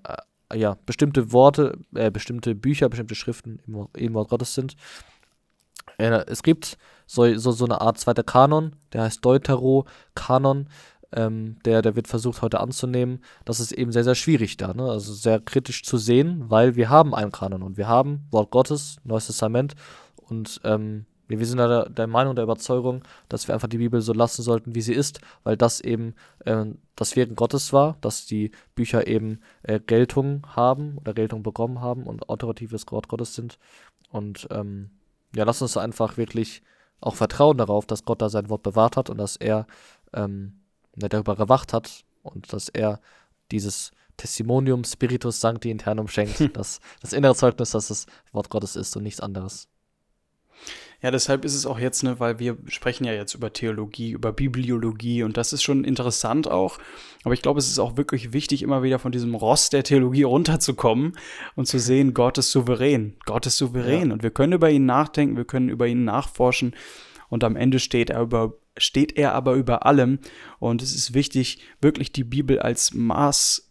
[0.53, 4.75] ja, bestimmte Worte, äh, bestimmte Bücher, bestimmte Schriften im, im Wort Gottes sind.
[5.97, 6.77] Äh, es gibt
[7.07, 10.69] so, so, so eine Art zweiter Kanon, der heißt Deutero-Kanon.
[11.13, 13.19] Ähm, der, der wird versucht heute anzunehmen.
[13.45, 14.83] Das ist eben sehr, sehr schwierig da, ne?
[14.83, 18.97] also sehr kritisch zu sehen, weil wir haben einen Kanon und wir haben Wort Gottes,
[19.05, 19.75] Neues Testament
[20.17, 24.13] und ähm, wir sind der, der Meinung, der Überzeugung, dass wir einfach die Bibel so
[24.13, 26.15] lassen sollten, wie sie ist, weil das eben
[26.45, 26.65] äh,
[26.95, 32.03] das Wirken Gottes war, dass die Bücher eben äh, Geltung haben oder Geltung bekommen haben
[32.03, 33.59] und autoratives Wort Gottes sind.
[34.09, 34.91] Und ähm,
[35.35, 36.63] ja, lass uns einfach wirklich
[37.01, 39.67] auch vertrauen darauf, dass Gott da sein Wort bewahrt hat und dass er
[40.13, 40.61] ähm,
[40.97, 42.99] darüber gewacht hat und dass er
[43.51, 48.95] dieses Testimonium Spiritus Sancti Internum schenkt, dass das innere Zeugnis, dass das Wort Gottes ist
[48.97, 49.67] und nichts anderes.
[50.99, 54.33] Ja, deshalb ist es auch jetzt, ne, weil wir sprechen ja jetzt über Theologie, über
[54.33, 56.79] Bibliologie und das ist schon interessant auch.
[57.23, 60.23] Aber ich glaube, es ist auch wirklich wichtig, immer wieder von diesem Rost der Theologie
[60.23, 61.13] runterzukommen
[61.55, 63.15] und zu sehen, Gott ist souverän.
[63.25, 64.13] Gott ist souverän ja.
[64.13, 66.75] und wir können über ihn nachdenken, wir können über ihn nachforschen
[67.29, 70.19] und am Ende steht er über steht er aber über allem
[70.59, 73.63] und es ist wichtig, wirklich die Bibel als Maß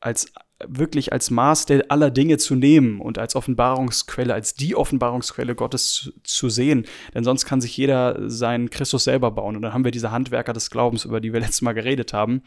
[0.00, 0.32] als
[0.64, 5.92] wirklich als Maß der aller Dinge zu nehmen und als Offenbarungsquelle, als die Offenbarungsquelle Gottes
[5.92, 6.86] zu, zu, sehen.
[7.14, 9.56] Denn sonst kann sich jeder seinen Christus selber bauen.
[9.56, 12.42] Und dann haben wir diese Handwerker des Glaubens, über die wir letztes Mal geredet haben.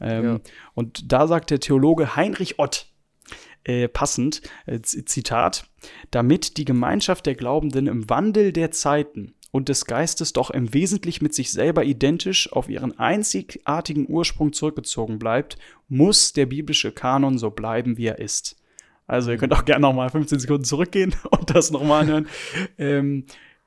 [0.00, 0.40] Ähm, ja.
[0.74, 2.86] Und da sagt der Theologe Heinrich Ott,
[3.64, 5.66] äh, passend, äh, Zitat,
[6.10, 11.22] damit die Gemeinschaft der Glaubenden im Wandel der Zeiten und des Geistes doch im Wesentlichen
[11.22, 17.50] mit sich selber identisch auf ihren einzigartigen Ursprung zurückgezogen bleibt, muss der biblische Kanon so
[17.50, 18.56] bleiben, wie er ist.
[19.06, 22.26] Also ihr könnt auch gerne noch mal 15 Sekunden zurückgehen und das nochmal anhören.
[22.78, 23.26] Ähm,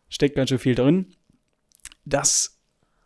[0.09, 1.05] steckt ganz schön viel drin.
[2.03, 2.54] Das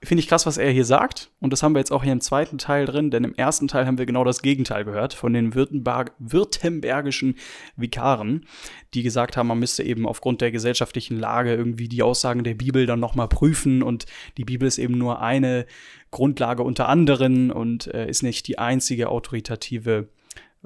[0.02, 1.30] finde ich krass, was er hier sagt.
[1.40, 3.86] Und das haben wir jetzt auch hier im zweiten Teil drin, denn im ersten Teil
[3.86, 7.36] haben wir genau das Gegenteil gehört von den Württemberg württembergischen
[7.76, 8.46] Vikaren,
[8.94, 12.86] die gesagt haben, man müsste eben aufgrund der gesellschaftlichen Lage irgendwie die Aussagen der Bibel
[12.86, 14.06] dann nochmal prüfen und
[14.38, 15.66] die Bibel ist eben nur eine
[16.12, 20.08] Grundlage unter anderen und äh, ist nicht die einzige autoritative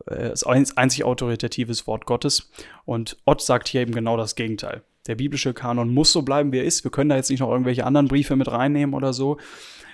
[0.05, 2.51] äh, das einzig autoritatives Wort Gottes.
[2.85, 4.83] Und Ott sagt hier eben genau das Gegenteil.
[5.07, 6.83] Der biblische Kanon muss so bleiben, wie er ist.
[6.83, 9.37] Wir können da jetzt nicht noch irgendwelche anderen Briefe mit reinnehmen oder so,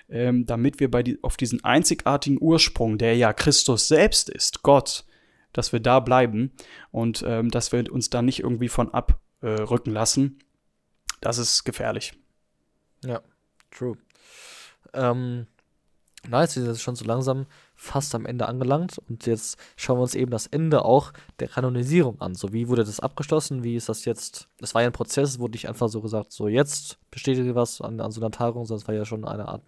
[0.10, 5.06] ähm, damit wir bei die, auf diesen einzigartigen Ursprung, der ja Christus selbst ist, Gott,
[5.54, 6.52] dass wir da bleiben
[6.92, 10.40] und ähm, dass wir uns da nicht irgendwie von abrücken äh, lassen.
[11.22, 12.14] Das ist gefährlich.
[13.04, 13.22] Ja,
[13.72, 13.98] true.
[14.94, 15.48] Ähm,
[16.28, 17.46] nice, wir sind schon so langsam
[17.82, 22.20] fast am Ende angelangt und jetzt schauen wir uns eben das Ende auch der Kanonisierung
[22.20, 22.36] an.
[22.36, 23.64] So, wie wurde das abgeschlossen?
[23.64, 24.50] Wie ist das jetzt?
[24.58, 27.80] Das war ja ein Prozess, es wurde nicht einfach so gesagt, so jetzt bestätige was
[27.80, 29.64] an, an so einer Tagung, sondern es war ja schon eine Art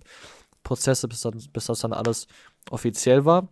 [0.61, 2.27] Prozesse, bis, dann, bis das dann alles
[2.69, 3.47] offiziell war.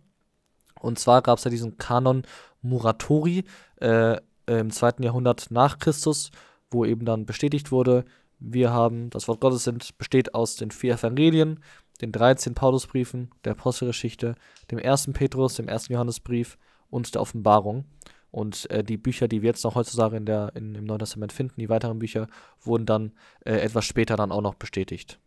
[0.78, 2.24] Und zwar gab es ja diesen Kanon
[2.60, 3.44] Muratori
[3.80, 6.32] äh, im zweiten Jahrhundert nach Christus,
[6.70, 8.04] wo eben dann bestätigt wurde,
[8.38, 11.60] wir haben, das Wort Gottes sind, besteht aus den vier Evangelien,
[12.00, 14.34] den 13 Paulusbriefen, der Apostelgeschichte,
[14.70, 15.10] dem 1.
[15.12, 15.88] Petrus, dem 1.
[15.88, 17.84] Johannesbrief und der Offenbarung.
[18.30, 21.32] Und äh, die Bücher, die wir jetzt noch heutzutage in der, in, im Neuen Testament
[21.32, 22.28] finden, die weiteren Bücher,
[22.60, 23.12] wurden dann
[23.44, 25.18] äh, etwas später dann auch noch bestätigt.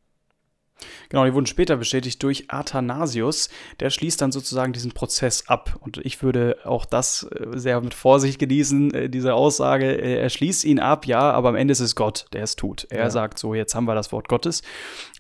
[1.09, 3.49] Genau, die wurden später bestätigt durch Athanasius.
[3.80, 5.78] Der schließt dann sozusagen diesen Prozess ab.
[5.80, 9.86] Und ich würde auch das äh, sehr mit Vorsicht genießen, äh, diese Aussage.
[9.86, 12.88] Er schließt ihn ab, ja, aber am Ende ist es Gott, der es tut.
[12.89, 13.09] Er ja.
[13.09, 14.61] sagt so, jetzt haben wir das Wort Gottes.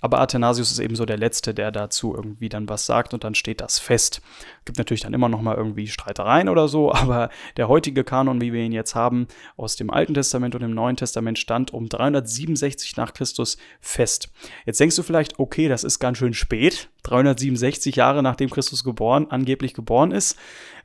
[0.01, 3.35] Aber Athanasius ist eben so der Letzte, der dazu irgendwie dann was sagt und dann
[3.35, 4.21] steht das fest.
[4.65, 8.51] Gibt natürlich dann immer noch mal irgendwie Streitereien oder so, aber der heutige Kanon, wie
[8.51, 12.97] wir ihn jetzt haben, aus dem Alten Testament und dem Neuen Testament stand um 367
[12.97, 14.29] nach Christus fest.
[14.65, 19.27] Jetzt denkst du vielleicht, okay, das ist ganz schön spät, 367 Jahre nachdem Christus geboren,
[19.29, 20.37] angeblich geboren ist.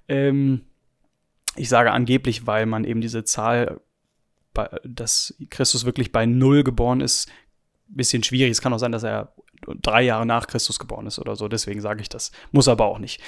[0.08, 0.62] Ähm,
[1.54, 3.80] ich sage angeblich, weil man eben diese Zahl,
[4.84, 7.28] dass Christus wirklich bei Null geboren ist,
[7.88, 8.50] ein bisschen schwierig.
[8.50, 9.32] Es kann auch sein, dass er
[9.80, 11.46] drei Jahre nach Christus geboren ist oder so.
[11.46, 12.32] Deswegen sage ich das.
[12.50, 13.20] Muss aber auch nicht.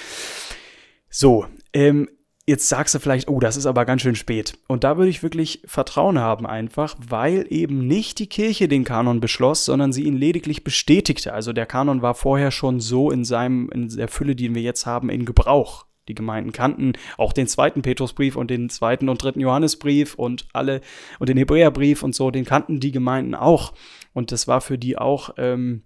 [1.09, 2.09] So, ähm,
[2.47, 4.57] Jetzt sagst du vielleicht, oh, das ist aber ganz schön spät.
[4.67, 9.19] Und da würde ich wirklich Vertrauen haben einfach, weil eben nicht die Kirche den Kanon
[9.19, 11.33] beschloss, sondern sie ihn lediglich bestätigte.
[11.33, 14.87] Also der Kanon war vorher schon so in seinem, in der Fülle, die wir jetzt
[14.87, 15.85] haben, in Gebrauch.
[16.07, 20.81] Die Gemeinden kannten auch den zweiten Petrusbrief und den zweiten und dritten Johannesbrief und alle
[21.19, 23.73] und den Hebräerbrief und so, den kannten die Gemeinden auch.
[24.13, 25.83] Und das war für die auch ähm,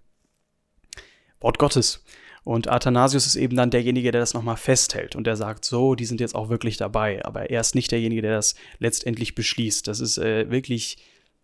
[1.38, 2.02] Wort Gottes.
[2.46, 6.04] Und Athanasius ist eben dann derjenige, der das nochmal festhält und der sagt, so, die
[6.04, 7.24] sind jetzt auch wirklich dabei.
[7.24, 9.88] Aber er ist nicht derjenige, der das letztendlich beschließt.
[9.88, 10.96] Das ist äh, wirklich,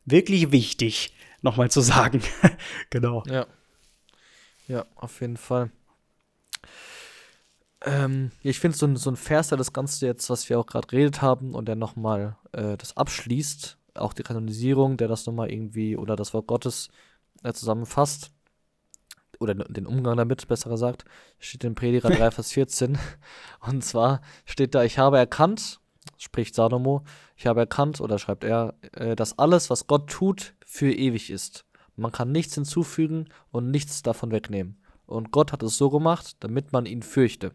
[0.04, 2.22] wirklich wichtig, nochmal zu sagen.
[2.90, 3.24] genau.
[3.26, 3.48] Ja.
[4.68, 5.72] Ja, auf jeden Fall.
[7.84, 10.86] Ähm, ich finde so, so ein Vers, der das Ganze jetzt, was wir auch gerade
[10.86, 15.96] geredet haben, und der nochmal äh, das abschließt, auch die Kanonisierung, der das nochmal irgendwie,
[15.96, 16.90] oder das Wort Gottes
[17.42, 18.30] äh, zusammenfasst,
[19.42, 21.04] oder den Umgang damit, besser gesagt,
[21.38, 22.98] steht in Prediger 3, Vers 14.
[23.60, 25.80] Und zwar steht da, ich habe erkannt,
[26.16, 27.04] spricht Salomo,
[27.36, 31.64] ich habe erkannt, oder schreibt er, äh, dass alles, was Gott tut, für ewig ist.
[31.96, 34.80] Man kann nichts hinzufügen und nichts davon wegnehmen.
[35.06, 37.52] Und Gott hat es so gemacht, damit man ihn fürchte.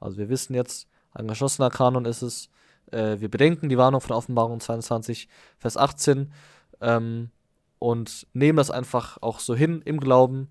[0.00, 2.50] Also wir wissen jetzt, ein geschlossener Kanon ist es,
[2.90, 6.32] äh, wir bedenken die Warnung von Offenbarung 22, Vers 18,
[6.80, 7.30] ähm,
[7.84, 10.48] und nehmen das einfach auch so hin im Glauben.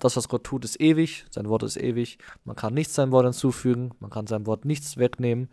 [0.00, 2.16] Das, was Gott tut, ist ewig, sein Wort ist ewig.
[2.44, 5.50] Man kann nichts seinem Wort hinzufügen, man kann seinem Wort nichts wegnehmen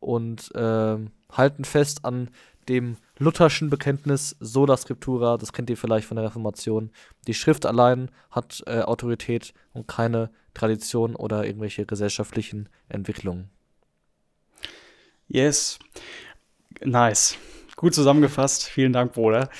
[0.00, 0.96] und äh,
[1.30, 2.30] halten fest an
[2.70, 6.90] dem lutherschen Bekenntnis Sola Scriptura, das kennt ihr vielleicht von der Reformation.
[7.26, 13.50] Die Schrift allein hat äh, Autorität und keine Tradition oder irgendwelche gesellschaftlichen Entwicklungen.
[15.28, 15.78] Yes.
[16.82, 17.36] Nice.
[17.84, 18.64] Gut zusammengefasst.
[18.64, 19.50] Vielen Dank, Bruder.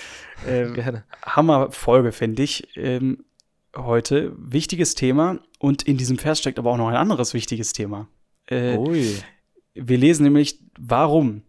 [0.48, 1.04] Ähm, Gerne.
[1.26, 2.74] Hammer-Folge, finde ich.
[2.74, 3.22] Ähm,
[3.76, 4.32] heute.
[4.38, 5.40] Wichtiges Thema.
[5.58, 8.08] Und in diesem Vers steckt aber auch noch ein anderes wichtiges Thema.
[8.46, 9.14] Äh, Ui.
[9.74, 11.42] wir lesen nämlich, warum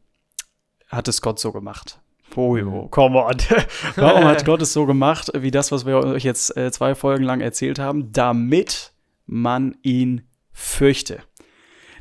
[0.90, 2.02] hat es Gott so gemacht?
[2.36, 3.38] Oh, oh come on.
[3.96, 7.24] warum hat Gott es so gemacht, wie das, was wir euch jetzt äh, zwei Folgen
[7.24, 8.12] lang erzählt haben?
[8.12, 8.92] Damit
[9.26, 11.24] man ihn fürchte.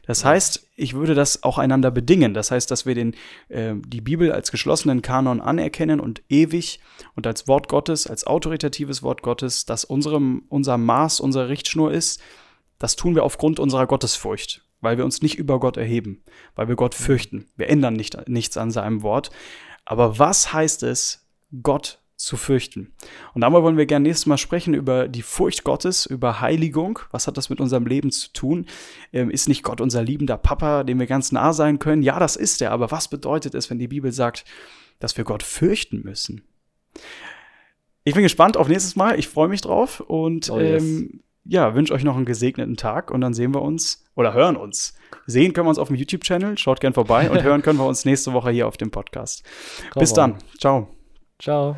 [0.05, 2.35] Das heißt, ich würde das auch einander bedingen.
[2.35, 3.15] Das heißt, dass wir den,
[3.49, 6.81] äh, die Bibel als geschlossenen Kanon anerkennen und ewig
[7.15, 12.21] und als Wort Gottes, als autoritatives Wort Gottes, das unserem, unser Maß, unsere Richtschnur ist.
[12.79, 16.23] Das tun wir aufgrund unserer Gottesfurcht, weil wir uns nicht über Gott erheben,
[16.57, 17.47] weil wir Gott fürchten.
[17.57, 19.31] Wir ändern nicht, nichts an seinem Wort.
[19.85, 21.29] Aber was heißt es,
[21.63, 22.93] Gott zu fürchten.
[23.35, 27.01] Und darüber wollen wir gerne nächstes Mal sprechen über die Furcht Gottes, über Heiligung.
[27.11, 28.67] Was hat das mit unserem Leben zu tun?
[29.13, 32.03] Ähm, ist nicht Gott unser liebender Papa, dem wir ganz nah sein können?
[32.03, 32.71] Ja, das ist er.
[32.71, 34.45] Aber was bedeutet es, wenn die Bibel sagt,
[35.01, 36.43] dass wir Gott fürchten müssen?
[38.05, 39.19] Ich bin gespannt auf nächstes Mal.
[39.19, 40.83] Ich freue mich drauf und oh, yes.
[40.83, 44.57] ähm, ja, wünsche euch noch einen gesegneten Tag und dann sehen wir uns oder hören
[44.57, 44.95] uns.
[45.27, 46.59] Sehen können wir uns auf dem YouTube-Channel.
[46.59, 49.43] Schaut gern vorbei und hören können wir uns nächste Woche hier auf dem Podcast.
[49.95, 50.37] Bis dann.
[50.59, 50.94] Ciao.
[51.45, 51.77] Ciao.